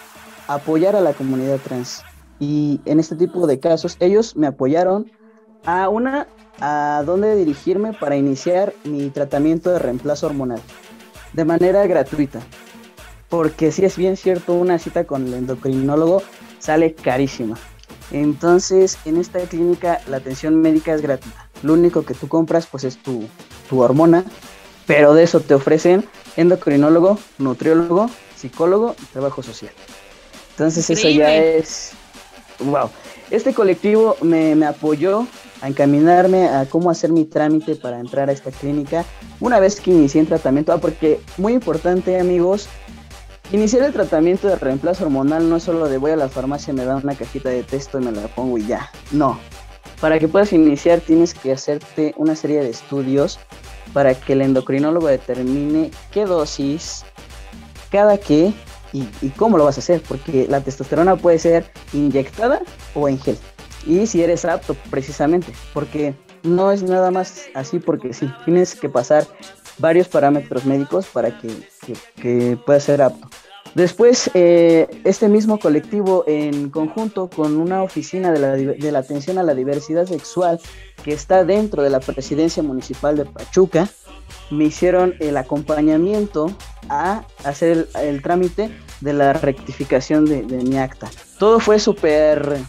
apoyar 0.46 0.96
a 0.96 1.00
la 1.00 1.12
comunidad 1.12 1.58
trans. 1.58 2.02
Y 2.38 2.80
en 2.84 3.00
este 3.00 3.16
tipo 3.16 3.46
de 3.46 3.60
casos, 3.60 3.96
ellos 4.00 4.36
me 4.36 4.46
apoyaron 4.46 5.10
a 5.64 5.88
una, 5.88 6.26
a 6.60 7.02
dónde 7.04 7.36
dirigirme 7.36 7.92
para 7.92 8.16
iniciar 8.16 8.72
mi 8.84 9.10
tratamiento 9.10 9.70
de 9.70 9.78
reemplazo 9.78 10.26
hormonal, 10.26 10.60
de 11.32 11.44
manera 11.44 11.86
gratuita. 11.86 12.40
Porque 13.28 13.70
si 13.70 13.84
es 13.84 13.96
bien 13.96 14.16
cierto, 14.16 14.54
una 14.54 14.78
cita 14.78 15.04
con 15.04 15.26
el 15.26 15.34
endocrinólogo 15.34 16.22
sale 16.58 16.94
carísima. 16.94 17.56
Entonces, 18.10 18.98
en 19.04 19.18
esta 19.18 19.38
clínica 19.40 20.00
la 20.08 20.16
atención 20.16 20.60
médica 20.60 20.94
es 20.94 21.00
gratuita. 21.00 21.48
Lo 21.62 21.74
único 21.74 22.02
que 22.02 22.14
tú 22.14 22.28
compras 22.28 22.66
pues 22.66 22.84
es 22.84 22.98
tu, 22.98 23.28
hormona, 23.70 24.24
pero 24.86 25.14
de 25.14 25.22
eso 25.22 25.38
te 25.38 25.54
ofrecen 25.54 26.04
endocrinólogo, 26.36 27.18
nutriólogo, 27.38 28.10
psicólogo 28.40 28.96
y 29.02 29.06
trabajo 29.06 29.42
social. 29.42 29.72
Entonces 30.50 30.90
eso 30.90 31.08
ya 31.08 31.34
es... 31.34 31.92
¡Wow! 32.58 32.90
Este 33.30 33.54
colectivo 33.54 34.16
me, 34.22 34.66
apoyó 34.66 35.26
a 35.62 35.68
encaminarme 35.68 36.48
a 36.48 36.66
cómo 36.66 36.90
hacer 36.90 37.12
mi 37.12 37.24
trámite 37.24 37.76
para 37.76 38.00
entrar 38.00 38.28
a 38.28 38.32
esta 38.32 38.50
clínica 38.50 39.04
una 39.40 39.60
vez 39.60 39.80
que 39.80 39.90
inicié 39.90 40.20
el 40.20 40.26
tratamiento. 40.26 40.72
Ah, 40.72 40.78
porque 40.78 41.20
muy 41.38 41.52
importante 41.52 42.18
amigos, 42.18 42.68
iniciar 43.52 43.84
el 43.84 43.92
tratamiento 43.92 44.48
de 44.48 44.56
reemplazo 44.56 45.04
hormonal 45.04 45.48
no 45.48 45.56
es 45.56 45.62
solo 45.62 45.88
de 45.88 45.96
voy 45.96 46.10
a 46.10 46.16
la 46.16 46.28
farmacia, 46.28 46.74
me 46.74 46.84
dan 46.84 47.02
una 47.02 47.14
cajita 47.14 47.48
de 47.50 47.62
texto 47.62 48.00
y 48.00 48.04
me 48.04 48.12
la 48.12 48.26
pongo 48.28 48.58
y 48.58 48.66
ya. 48.66 48.90
No. 49.12 49.38
Para 50.00 50.18
que 50.18 50.28
puedas 50.28 50.52
iniciar 50.52 51.00
tienes 51.00 51.32
que 51.32 51.52
hacerte 51.52 52.14
una 52.16 52.34
serie 52.34 52.60
de 52.60 52.70
estudios 52.70 53.38
para 53.92 54.14
que 54.14 54.32
el 54.32 54.42
endocrinólogo 54.42 55.06
determine 55.06 55.90
qué 56.10 56.24
dosis, 56.24 57.04
cada 57.90 58.18
qué 58.18 58.52
y, 58.92 59.08
y 59.22 59.28
cómo 59.30 59.58
lo 59.58 59.64
vas 59.64 59.76
a 59.78 59.80
hacer, 59.80 60.02
porque 60.06 60.46
la 60.48 60.60
testosterona 60.60 61.16
puede 61.16 61.38
ser 61.38 61.70
inyectada 61.92 62.62
o 62.94 63.08
en 63.08 63.18
gel 63.18 63.38
y 63.86 64.06
si 64.06 64.22
eres 64.22 64.44
apto 64.44 64.74
precisamente, 64.90 65.52
porque 65.72 66.14
no 66.42 66.72
es 66.72 66.82
nada 66.82 67.10
más 67.10 67.46
así 67.54 67.78
porque 67.78 68.12
sí, 68.12 68.30
tienes 68.44 68.74
que 68.74 68.88
pasar 68.88 69.26
varios 69.78 70.08
parámetros 70.08 70.64
médicos 70.64 71.06
para 71.06 71.38
que, 71.38 71.48
que, 72.20 72.58
puedas 72.64 72.84
ser 72.84 73.02
apto. 73.02 73.28
Después, 73.74 74.30
eh, 74.34 74.88
este 75.04 75.28
mismo 75.28 75.58
colectivo 75.60 76.24
en 76.26 76.70
conjunto 76.70 77.30
con 77.30 77.56
una 77.56 77.82
oficina 77.82 78.32
de 78.32 78.38
la, 78.40 78.52
de 78.56 78.92
la, 78.92 78.98
atención 78.98 79.38
a 79.38 79.44
la 79.44 79.54
diversidad 79.54 80.06
sexual 80.06 80.60
que 81.04 81.12
está 81.12 81.44
dentro 81.44 81.82
de 81.82 81.90
la 81.90 82.00
presidencia 82.00 82.64
municipal 82.64 83.16
de 83.16 83.26
Pachuca, 83.26 83.88
me 84.50 84.64
hicieron 84.64 85.14
el 85.20 85.36
acompañamiento 85.36 86.52
a 86.88 87.24
hacer 87.44 87.88
el, 87.94 88.22
trámite 88.22 88.70
de 89.00 89.12
la 89.12 89.32
rectificación 89.32 90.24
de, 90.24 90.42
mi 90.42 90.78
acta. 90.78 91.08
Todo 91.38 91.60
fue 91.60 91.78
súper 91.78 92.60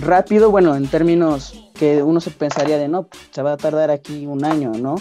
rápido, 0.00 0.50
bueno, 0.50 0.74
en 0.74 0.86
términos 0.88 1.62
que 1.74 2.02
uno 2.02 2.20
se 2.20 2.30
pensaría 2.30 2.78
de 2.78 2.88
no, 2.88 3.08
se 3.30 3.42
va 3.42 3.52
a 3.52 3.56
tardar 3.56 3.90
aquí 3.90 4.26
un 4.26 4.44
año, 4.44 4.72
¿no? 4.72 4.96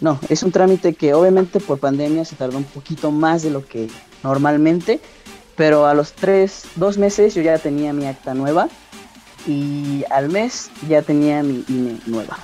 No, 0.00 0.18
es 0.28 0.42
un 0.42 0.50
trámite 0.50 0.94
que 0.94 1.14
obviamente 1.14 1.60
por 1.60 1.78
pandemia 1.78 2.24
se 2.24 2.34
tardó 2.34 2.56
un 2.56 2.64
poquito 2.64 3.10
más 3.10 3.42
de 3.42 3.50
lo 3.50 3.66
que 3.66 3.88
normalmente, 4.22 5.00
pero 5.56 5.86
a 5.86 5.94
los 5.94 6.12
tres, 6.12 6.64
dos 6.76 6.96
meses 6.96 7.34
yo 7.34 7.42
ya 7.42 7.58
tenía 7.58 7.92
mi 7.92 8.06
acta 8.06 8.34
nueva 8.34 8.68
y 9.46 10.04
al 10.10 10.30
mes 10.30 10.70
ya 10.88 11.02
tenía 11.02 11.42
mi 11.42 11.64
INE 11.68 11.98
nueva. 12.06 12.38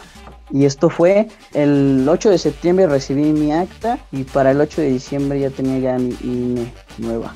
Y 0.51 0.65
esto 0.65 0.91
fue 0.91 1.29
el 1.55 2.07
8 2.09 2.31
de 2.31 2.39
septiembre 2.39 2.87
recibí 2.87 3.25
mi 3.25 3.53
acta 3.53 3.99
y 4.13 4.25
para 4.25 4.53
el 4.53 4.61
8 4.61 4.81
de 4.81 4.91
diciembre 4.91 5.41
ya 5.41 5.51
tenía 5.51 5.79
ya 5.79 5.99
mi 5.99 6.17
INE 6.23 6.73
nueva. 6.99 7.35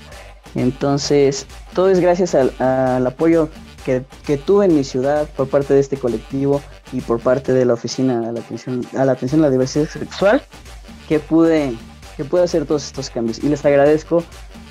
Entonces, 0.54 1.46
todo 1.74 1.90
es 1.90 2.00
gracias 2.00 2.34
al, 2.34 3.06
apoyo 3.06 3.48
que, 3.84 4.04
tuve 4.36 4.66
en 4.66 4.76
mi 4.76 4.84
ciudad 4.84 5.28
por 5.36 5.48
parte 5.48 5.74
de 5.74 5.80
este 5.80 5.96
colectivo 5.96 6.62
y 6.92 7.00
por 7.00 7.20
parte 7.20 7.52
de 7.52 7.64
la 7.64 7.74
oficina 7.74 8.28
a 8.28 8.32
la 8.32 8.40
atención 8.40 8.86
a 8.96 9.04
la, 9.04 9.12
atención 9.12 9.40
a 9.40 9.44
la 9.44 9.50
diversidad 9.50 9.88
sexual 9.88 10.42
que 11.08 11.18
pude 11.18 11.72
que 12.16 12.24
pude 12.24 12.42
hacer 12.42 12.66
todos 12.66 12.84
estos 12.84 13.10
cambios 13.10 13.38
y 13.38 13.48
les 13.48 13.64
agradezco 13.64 14.22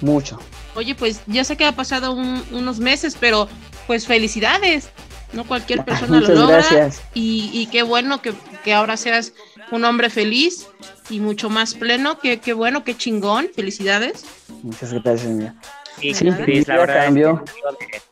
mucho. 0.02 0.40
Oye, 0.76 0.96
pues 0.96 1.22
ya 1.28 1.44
sé 1.44 1.58
que 1.58 1.66
ha 1.66 1.72
pasado 1.74 2.14
unos 2.14 2.80
meses, 2.80 3.18
pero 3.20 3.50
pues 3.88 4.06
felicidades. 4.06 4.90
No 5.34 5.46
cualquier 5.46 5.86
persona 5.86 6.20
lo 6.20 6.28
logra. 6.28 6.58
Gracias. 6.58 7.02
Y, 7.14 7.68
qué 7.72 7.84
bueno 7.84 8.22
que, 8.22 8.74
ahora 8.74 8.98
seas 8.98 9.34
un 9.72 9.86
hombre 9.86 10.10
feliz 10.10 10.68
y 11.10 11.20
mucho 11.20 11.50
más 11.50 11.74
pleno. 11.74 12.20
Qué, 12.20 12.40
qué 12.40 12.54
bueno, 12.54 12.84
qué 12.84 12.96
chingón. 12.96 13.50
Felicidades. 13.56 14.26
Muchas 14.64 14.94
gracias, 14.94 15.54
Sí, 16.00 16.14
sí, 16.14 16.26
la 16.66 16.78
verdad 16.78 17.06
cambio. 17.06 17.44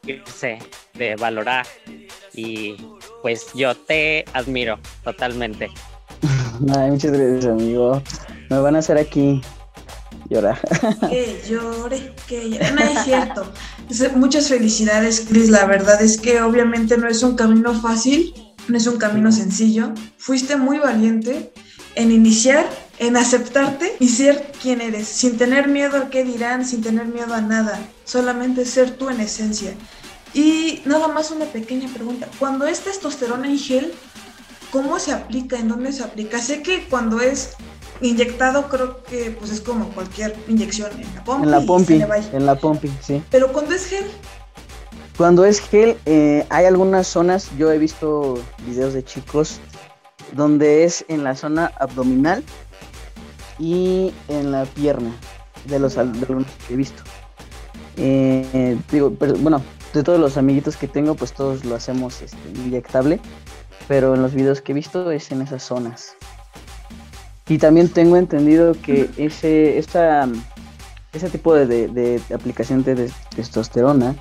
de, 0.04 0.60
de 0.94 1.16
valorar 1.16 1.66
y 2.34 2.76
pues 3.22 3.48
yo 3.54 3.76
te 3.76 4.26
admiro 4.34 4.78
totalmente. 5.04 5.70
Ay, 6.76 6.92
muchas 6.92 7.12
gracias, 7.12 7.46
amigo. 7.46 8.02
Me 8.50 8.60
van 8.60 8.76
a 8.76 8.80
hacer 8.80 8.98
aquí 8.98 9.42
llorar. 10.30 10.60
Que 11.10 11.42
llore, 11.50 12.14
que 12.28 12.50
llore. 12.50 12.72
No 12.72 12.82
es 12.82 13.04
cierto. 13.04 13.52
Muchas 14.16 14.48
felicidades, 14.48 15.26
Chris. 15.28 15.50
La 15.50 15.66
verdad 15.66 16.02
es 16.02 16.20
que 16.20 16.42
obviamente 16.42 16.98
no 16.98 17.08
es 17.08 17.24
un 17.24 17.36
camino 17.36 17.74
fácil, 17.80 18.34
no 18.68 18.78
es 18.78 18.88
un 18.88 18.98
camino 18.98 19.32
sencillo. 19.32 19.94
Fuiste 20.18 20.58
muy 20.58 20.80
valiente 20.80 21.52
en 21.96 22.12
iniciar 22.12 22.70
en 23.00 23.16
aceptarte 23.16 23.96
y 24.00 24.10
ser 24.10 24.52
quien 24.62 24.82
eres, 24.82 25.08
sin 25.08 25.38
tener 25.38 25.68
miedo 25.68 25.98
a 25.98 26.10
qué 26.10 26.24
dirán, 26.24 26.66
sin 26.66 26.82
tener 26.82 27.06
miedo 27.06 27.34
a 27.34 27.42
nada, 27.42 27.80
solamente 28.06 28.66
ser 28.66 28.92
tú 28.92 29.10
en 29.10 29.22
esencia. 29.22 29.74
Y 30.34 30.82
nada 30.86 31.08
más 31.08 31.32
una 31.32 31.46
pequeña 31.46 31.90
pregunta, 31.94 32.28
cuando 32.40 32.66
es 32.66 32.82
testosterona 32.82 33.48
en 33.48 33.60
gel, 33.60 33.94
¿cómo 34.72 35.00
se 35.00 35.14
aplica? 35.14 35.58
¿En 35.58 35.68
dónde 35.68 35.92
se 35.92 36.04
aplica? 36.04 36.40
Sé 36.40 36.62
que 36.62 36.88
cuando 36.90 37.22
es 37.22 37.52
inyectado 38.02 38.70
creo 38.70 39.04
que 39.04 39.32
pues 39.32 39.52
es 39.52 39.62
como 39.62 39.90
cualquier 39.90 40.36
inyección 40.48 40.92
en 40.94 41.16
la 41.16 41.24
pompi. 41.24 41.44
En 41.44 41.52
la 41.52 41.62
pompi, 41.62 41.94
en 42.34 42.46
la 42.46 42.56
pompi, 42.56 42.92
sí. 43.02 43.24
Pero 43.32 43.52
cuando 43.52 43.74
es 43.74 43.86
gel. 43.88 44.06
Cuando 45.18 45.46
es 45.46 45.60
gel, 45.60 45.98
eh, 46.06 46.46
hay 46.50 46.66
algunas 46.66 47.08
zonas, 47.08 47.50
yo 47.58 47.72
he 47.72 47.78
visto 47.78 48.40
videos 48.68 48.94
de 48.94 49.04
chicos 49.04 49.60
donde 50.34 50.84
es 50.84 51.06
en 51.08 51.24
la 51.24 51.36
zona 51.36 51.72
abdominal 51.80 52.44
y 53.58 54.14
en 54.28 54.52
la 54.52 54.66
pierna 54.66 55.12
de 55.66 55.80
los 55.80 55.98
alumnos 55.98 56.46
que 56.68 56.74
he 56.74 56.78
visto. 56.78 57.02
Eh, 57.98 58.78
digo, 58.92 59.10
bueno, 59.40 59.62
de 59.94 60.04
todos 60.04 60.20
los 60.20 60.38
amiguitos 60.38 60.78
que 60.78 60.88
tengo, 60.88 61.16
pues 61.16 61.34
todos 61.34 61.66
lo 61.66 61.76
hacemos 61.76 62.22
este, 62.22 62.38
inyectable, 62.56 63.20
pero 63.88 64.14
en 64.14 64.22
los 64.22 64.34
videos 64.34 64.62
que 64.62 64.72
he 64.74 64.76
visto 64.76 65.10
es 65.12 65.32
en 65.32 65.42
esas 65.42 65.64
zonas. 65.64 66.16
Y 67.50 67.58
también 67.58 67.90
tengo 67.90 68.18
entendido 68.18 68.74
que 68.74 69.10
ese, 69.18 69.78
esta, 69.78 70.28
ese 71.14 71.30
tipo 71.30 71.54
de, 71.54 72.22
aplicación 72.34 72.84
de 72.84 73.10
testosterona 73.36 74.16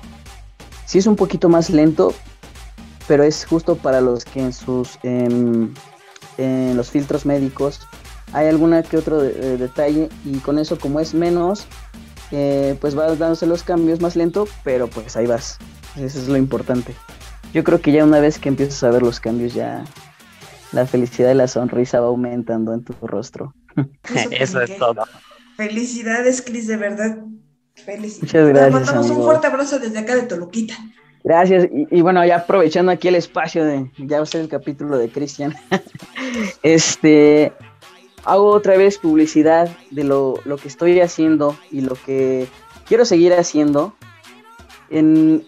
sí 0.85 0.99
es 0.99 1.07
un 1.07 1.15
poquito 1.15 1.49
más 1.49 1.69
lento, 1.69 2.13
pero 3.07 3.23
es 3.23 3.45
justo 3.45 3.75
para 3.75 3.99
los 4.01 4.23
que 4.23 4.41
en 4.41 4.53
sus 4.53 4.97
en 5.03 6.77
los 6.77 6.91
filtros 6.91 7.25
médicos 7.25 7.81
hay 8.33 8.47
alguna 8.47 8.83
que 8.83 8.97
otro 8.97 9.21
detalle 9.21 10.09
y 10.25 10.37
con 10.37 10.59
eso 10.59 10.77
como 10.77 10.99
es 10.99 11.13
menos, 11.13 11.65
eh, 12.31 12.77
pues 12.81 12.95
vas 12.95 13.17
dándose 13.17 13.45
los 13.47 13.63
cambios 13.63 14.01
más 14.01 14.15
lento, 14.15 14.47
pero 14.63 14.87
pues 14.87 15.15
ahí 15.15 15.27
vas. 15.27 15.57
Eso 15.95 16.19
es 16.19 16.27
lo 16.27 16.37
importante. 16.37 16.93
Yo 17.53 17.63
creo 17.63 17.81
que 17.81 17.91
ya 17.91 18.03
una 18.03 18.19
vez 18.19 18.37
que 18.37 18.49
empiezas 18.49 18.83
a 18.83 18.91
ver 18.91 19.01
los 19.01 19.19
cambios 19.19 19.53
ya 19.53 19.83
la 20.71 20.85
felicidad 20.85 21.31
y 21.31 21.35
la 21.35 21.47
sonrisa 21.47 21.99
va 21.99 22.07
aumentando 22.07 22.73
en 22.73 22.83
tu 22.83 22.93
rostro. 23.05 23.53
Eso, 24.31 24.61
es 24.61 24.77
todo. 24.77 25.03
Felicidades, 25.55 26.41
Cris, 26.41 26.67
de 26.67 26.77
verdad. 26.77 27.17
Felicidades. 27.75 28.21
Muchas 28.21 28.47
gracias. 28.47 28.65
Te 28.67 28.71
mandamos 28.71 29.09
un 29.09 29.23
fuerte 29.23 29.47
abrazo 29.47 29.79
desde 29.79 29.99
acá 29.99 30.15
de 30.15 30.23
Toluquita. 30.23 30.75
Gracias. 31.23 31.67
Y, 31.71 32.01
bueno, 32.01 32.25
ya 32.25 32.37
aprovechando 32.37 32.91
aquí 32.91 33.09
el 33.09 33.15
espacio 33.15 33.65
de 33.65 33.91
ya 33.97 34.17
va 34.17 34.23
a 34.23 34.25
ser 34.25 34.41
el 34.41 34.49
capítulo 34.49 34.97
de 34.97 35.09
Cristian. 35.09 35.53
este, 36.63 37.51
hago 38.23 38.47
otra 38.51 38.77
vez 38.77 38.97
publicidad 38.97 39.69
de 39.91 40.03
lo, 40.03 40.35
que 40.61 40.67
estoy 40.67 40.99
haciendo 41.01 41.57
y 41.71 41.81
lo 41.81 41.95
que 41.95 42.47
quiero 42.85 43.03
seguir 43.03 43.33
haciendo 43.33 43.93
en 44.89 45.45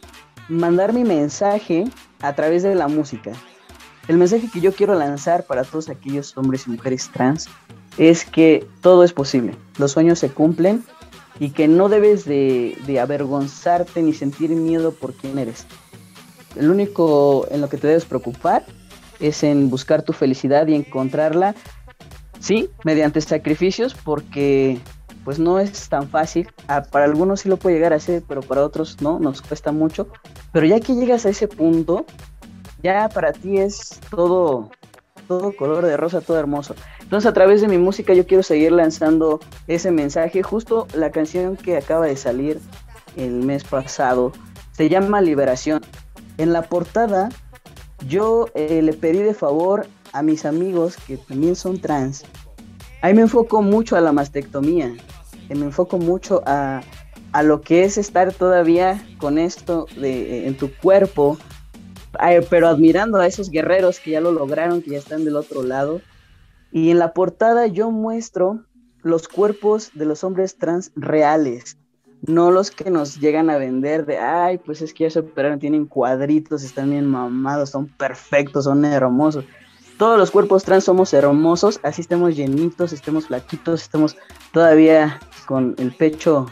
mandar 0.50 0.94
mi 0.94 1.04
mensaje 1.04 1.86
a 2.22 2.36
través 2.36 2.64
de 2.64 2.76
la 2.76 2.88
música. 2.88 3.32
El 4.10 4.18
mensaje 4.18 4.50
que 4.52 4.60
yo 4.60 4.74
quiero 4.74 4.96
lanzar 4.96 5.46
para 5.46 5.64
todos 5.64 5.88
aquellos 5.88 6.36
hombres 6.36 6.66
y 6.66 6.72
mujeres 6.72 7.12
trans 7.14 7.48
es 8.00 8.26
que 8.26 8.66
todo 8.82 9.04
es 9.04 9.14
posible, 9.14 9.56
los 9.78 9.92
sueños 9.92 10.18
se 10.18 10.30
cumplen 10.30 10.84
y 11.40 11.52
que 11.52 11.68
no 11.68 11.90
debes 11.90 12.26
de, 12.26 12.76
avergonzarte 13.00 14.02
ni 14.02 14.14
sentir 14.14 14.50
miedo 14.50 14.94
por 14.94 15.14
quién 15.14 15.38
eres. 15.38 15.68
El 16.56 16.72
único 16.72 17.46
en 17.52 17.62
lo 17.62 17.70
que 17.70 17.78
te 17.78 17.86
debes 17.86 18.06
preocupar 18.06 18.66
es 19.20 19.44
en 19.44 19.70
buscar 19.70 20.02
tu 20.02 20.12
felicidad 20.12 20.66
y 20.66 20.74
encontrarla 20.74 21.54
Sí, 22.40 22.70
mediante 22.84 23.22
sacrificios 23.22 23.94
porque 23.94 24.80
pues 25.24 25.38
no 25.38 25.60
es 25.60 25.88
tan 25.88 26.10
fácil. 26.10 26.50
Ah, 26.68 26.82
para 26.82 27.06
algunos 27.06 27.42
sí 27.42 27.50
lo 27.50 27.58
puede 27.58 27.76
llegar 27.76 27.94
a 27.94 28.00
ser, 28.00 28.24
pero 28.28 28.42
para 28.42 28.64
otros 28.64 29.02
no, 29.02 29.20
nos 29.20 29.44
cuesta 29.44 29.72
mucho. 29.72 30.08
Pero 30.52 30.66
ya 30.66 30.80
que 30.80 30.96
llegas 30.96 31.28
a 31.28 31.30
ese 31.30 31.48
punto, 31.48 32.06
ya 32.82 33.10
para 33.10 33.34
ti 33.34 33.58
es 33.58 34.00
todo, 34.10 34.70
todo 35.28 35.56
color 35.56 35.86
de 35.86 35.98
rosa, 35.98 36.22
todo 36.22 36.40
hermoso. 36.40 36.76
Entonces 37.02 37.30
a 37.30 37.34
través 37.34 37.62
de 37.62 37.68
mi 37.68 37.78
música 37.78 38.14
yo 38.14 38.26
quiero 38.26 38.44
seguir 38.44 38.72
lanzando 38.72 39.40
ese 39.68 39.92
mensaje. 39.92 40.44
Justo 40.44 40.88
la 40.94 41.12
canción 41.12 41.58
que 41.58 41.78
acaba 41.78 42.06
de 42.06 42.16
salir 42.16 42.60
el 43.16 43.44
mes 43.44 43.64
pasado 43.64 44.32
se 44.72 44.90
llama 44.90 45.22
Liberación. 45.22 45.82
En 46.38 46.54
la 46.54 46.64
portada 46.64 47.30
yo 48.08 48.48
eh, 48.54 48.82
le 48.82 48.94
pedí 48.94 49.20
de 49.20 49.34
favor 49.34 49.88
a 50.14 50.22
mis 50.22 50.46
amigos 50.46 50.98
que 50.98 51.18
también 51.18 51.56
son 51.56 51.80
trans, 51.80 52.24
ahí 53.02 53.14
me 53.14 53.22
enfoco 53.22 53.62
mucho 53.62 53.96
a 53.96 54.02
la 54.02 54.12
mastectomía, 54.12 54.94
me 55.50 55.66
enfoco 55.66 55.98
mucho 55.98 56.42
a, 56.46 56.82
a 57.32 57.44
lo 57.44 57.62
que 57.62 57.84
es 57.84 57.98
estar 57.98 58.32
todavía 58.34 59.04
con 59.18 59.38
esto 59.38 59.88
de, 59.98 60.48
en 60.48 60.58
tu 60.58 60.72
cuerpo 60.74 61.38
pero 62.50 62.68
admirando 62.68 63.18
a 63.18 63.28
esos 63.28 63.50
guerreros 63.50 64.00
que 64.00 64.12
ya 64.12 64.22
lo 64.22 64.32
lograron, 64.32 64.82
que 64.82 64.92
ya 64.92 64.98
están 64.98 65.26
del 65.26 65.36
otro 65.36 65.64
lado. 65.64 66.02
Y 66.72 66.92
en 66.92 67.00
la 67.00 67.14
portada 67.14 67.68
yo 67.68 67.92
muestro 67.92 68.64
los 69.02 69.28
cuerpos 69.28 69.92
de 69.94 70.06
los 70.06 70.24
hombres 70.24 70.58
trans 70.58 70.92
reales, 70.96 71.78
no 72.22 72.52
los 72.52 72.70
que 72.72 72.90
nos 72.90 73.20
llegan 73.20 73.50
a 73.50 73.58
vender 73.58 74.06
de, 74.06 74.18
ay, 74.18 74.58
pues 74.58 74.82
es 74.82 74.94
que 74.94 75.06
ya 75.06 75.10
se 75.10 75.20
operaron, 75.20 75.60
tienen 75.60 75.86
cuadritos, 75.86 76.64
están 76.64 76.90
bien 76.90 77.08
mamados, 77.08 77.70
son 77.70 77.88
perfectos, 77.88 78.66
son 78.66 78.84
hermosos. 78.84 79.46
Todos 79.98 80.18
los 80.18 80.32
cuerpos 80.32 80.64
trans 80.64 80.84
somos 80.84 81.14
hermosos, 81.14 81.80
así 81.84 82.02
estemos 82.02 82.36
llenitos, 82.36 82.94
estemos 82.94 83.28
flaquitos, 83.28 83.82
estemos 83.82 84.18
todavía 84.54 85.20
con 85.46 85.76
el 85.78 85.92
pecho 85.92 86.48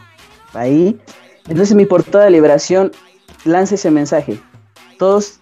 ahí. 0.54 0.98
Entonces 1.48 1.74
mi 1.74 1.86
portada 1.86 2.24
de 2.24 2.30
liberación 2.30 2.92
lanza 3.44 3.76
ese 3.76 3.90
mensaje. 3.90 4.40
Todos 4.98 5.40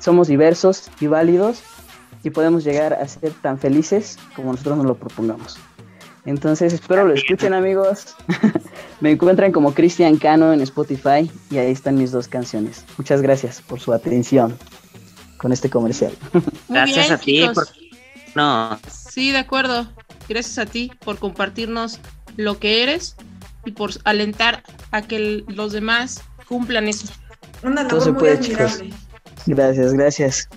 somos 0.00 0.28
diversos 0.28 0.90
y 1.00 1.06
válidos 1.06 1.62
y 2.22 2.30
podemos 2.30 2.64
llegar 2.64 2.92
a 2.94 3.06
ser 3.06 3.32
tan 3.40 3.58
felices 3.58 4.18
como 4.34 4.52
nosotros 4.52 4.76
nos 4.76 4.86
lo 4.86 4.96
propongamos. 4.96 5.58
Entonces 6.26 6.72
espero 6.72 7.06
lo 7.06 7.14
escuchen 7.14 7.54
amigos. 7.54 8.14
Me 9.00 9.12
encuentran 9.12 9.52
como 9.52 9.72
Cristian 9.72 10.16
Cano 10.16 10.52
en 10.52 10.60
Spotify 10.60 11.30
y 11.50 11.58
ahí 11.58 11.70
están 11.70 11.96
mis 11.96 12.10
dos 12.10 12.28
canciones. 12.28 12.84
Muchas 12.98 13.22
gracias 13.22 13.62
por 13.62 13.80
su 13.80 13.92
atención 13.92 14.56
con 15.38 15.52
este 15.52 15.70
comercial. 15.70 16.12
gracias 16.68 17.10
a 17.10 17.18
ti. 17.18 17.46
No. 18.34 18.78
Sí, 18.88 19.32
de 19.32 19.38
acuerdo. 19.38 19.88
Gracias 20.28 20.58
a 20.58 20.66
ti 20.66 20.92
por 21.04 21.18
compartirnos 21.18 21.98
lo 22.36 22.58
que 22.58 22.82
eres 22.82 23.16
y 23.64 23.72
por 23.72 23.92
alentar 24.04 24.62
a 24.90 25.02
que 25.02 25.44
los 25.48 25.72
demás 25.72 26.22
cumplan 26.46 26.88
eso. 26.88 27.06
Una 27.62 27.82
labor 27.82 28.12
muy 28.12 28.28
admirable. 28.28 28.92
Gracias, 29.46 29.92
gracias. 29.92 30.48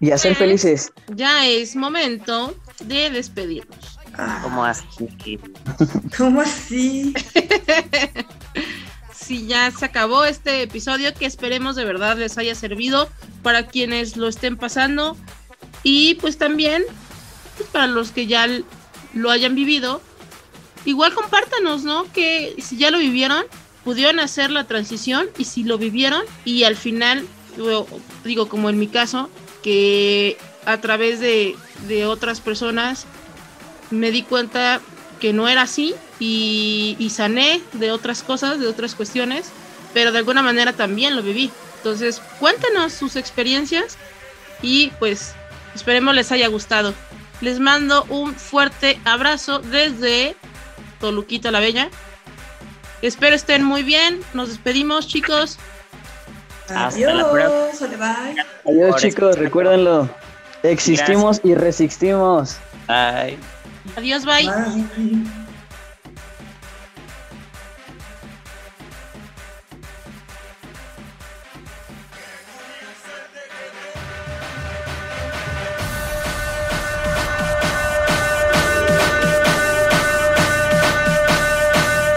Y 0.00 0.10
a 0.10 0.18
ser 0.18 0.32
pues, 0.32 0.38
felices. 0.38 0.92
Ya 1.14 1.46
es 1.46 1.76
momento 1.76 2.54
de 2.84 3.10
despedirnos. 3.10 3.98
Ah. 4.14 4.40
¿Cómo 4.42 4.64
así? 4.64 5.38
¿Cómo 6.16 6.40
así? 6.40 7.14
sí, 9.14 9.46
ya 9.46 9.70
se 9.70 9.84
acabó 9.84 10.24
este 10.24 10.62
episodio 10.62 11.12
que 11.14 11.26
esperemos 11.26 11.76
de 11.76 11.84
verdad 11.84 12.16
les 12.16 12.38
haya 12.38 12.54
servido 12.54 13.08
para 13.42 13.66
quienes 13.66 14.16
lo 14.16 14.28
estén 14.28 14.56
pasando 14.56 15.16
y 15.82 16.14
pues 16.16 16.38
también 16.38 16.84
pues, 17.56 17.68
para 17.70 17.86
los 17.86 18.10
que 18.10 18.26
ya 18.26 18.48
lo 19.14 19.30
hayan 19.30 19.54
vivido. 19.54 20.00
Igual 20.84 21.14
compártanos, 21.14 21.82
¿no? 21.82 22.10
Que 22.12 22.54
si 22.58 22.76
ya 22.76 22.90
lo 22.90 22.98
vivieron, 22.98 23.44
pudieron 23.86 24.18
hacer 24.18 24.50
la 24.50 24.64
transición 24.64 25.28
y 25.38 25.44
si 25.44 25.62
lo 25.62 25.78
vivieron 25.78 26.24
y 26.44 26.64
al 26.64 26.74
final, 26.74 27.24
digo 28.24 28.48
como 28.48 28.68
en 28.68 28.80
mi 28.80 28.88
caso, 28.88 29.30
que 29.62 30.36
a 30.64 30.80
través 30.80 31.20
de, 31.20 31.54
de 31.86 32.04
otras 32.04 32.40
personas 32.40 33.06
me 33.92 34.10
di 34.10 34.24
cuenta 34.24 34.80
que 35.20 35.32
no 35.32 35.46
era 35.46 35.62
así 35.62 35.94
y, 36.18 37.12
sané 37.14 37.62
de 37.74 37.92
otras 37.92 38.24
cosas, 38.24 38.58
de 38.58 38.66
otras 38.66 38.96
cuestiones, 38.96 39.50
pero 39.94 40.10
de 40.10 40.18
alguna 40.18 40.42
manera 40.42 40.72
también 40.72 41.14
lo 41.14 41.22
viví. 41.22 41.52
Entonces, 41.76 42.20
cuéntenos 42.40 42.92
sus 42.92 43.14
experiencias 43.14 43.98
y 44.62 44.88
pues 44.98 45.36
esperemos 45.76 46.12
les 46.12 46.32
haya 46.32 46.48
gustado. 46.48 46.92
Les 47.40 47.60
mando 47.60 48.04
un 48.08 48.34
fuerte 48.34 48.98
abrazo 49.04 49.60
desde 49.60 50.34
Toluquita 50.98 51.52
la 51.52 51.60
Bella. 51.60 51.88
Espero 53.02 53.36
estén 53.36 53.62
muy 53.62 53.82
bien. 53.82 54.20
Nos 54.34 54.48
despedimos, 54.48 55.06
chicos. 55.06 55.58
Adiós. 56.68 57.24
Adiós, 58.64 58.96
chicos. 58.96 59.38
Recuérdenlo. 59.38 60.08
Existimos 60.62 61.40
y 61.44 61.54
resistimos. 61.54 62.56
Bye. 62.88 63.38
Adiós, 63.96 64.24
bye. 64.24 65.45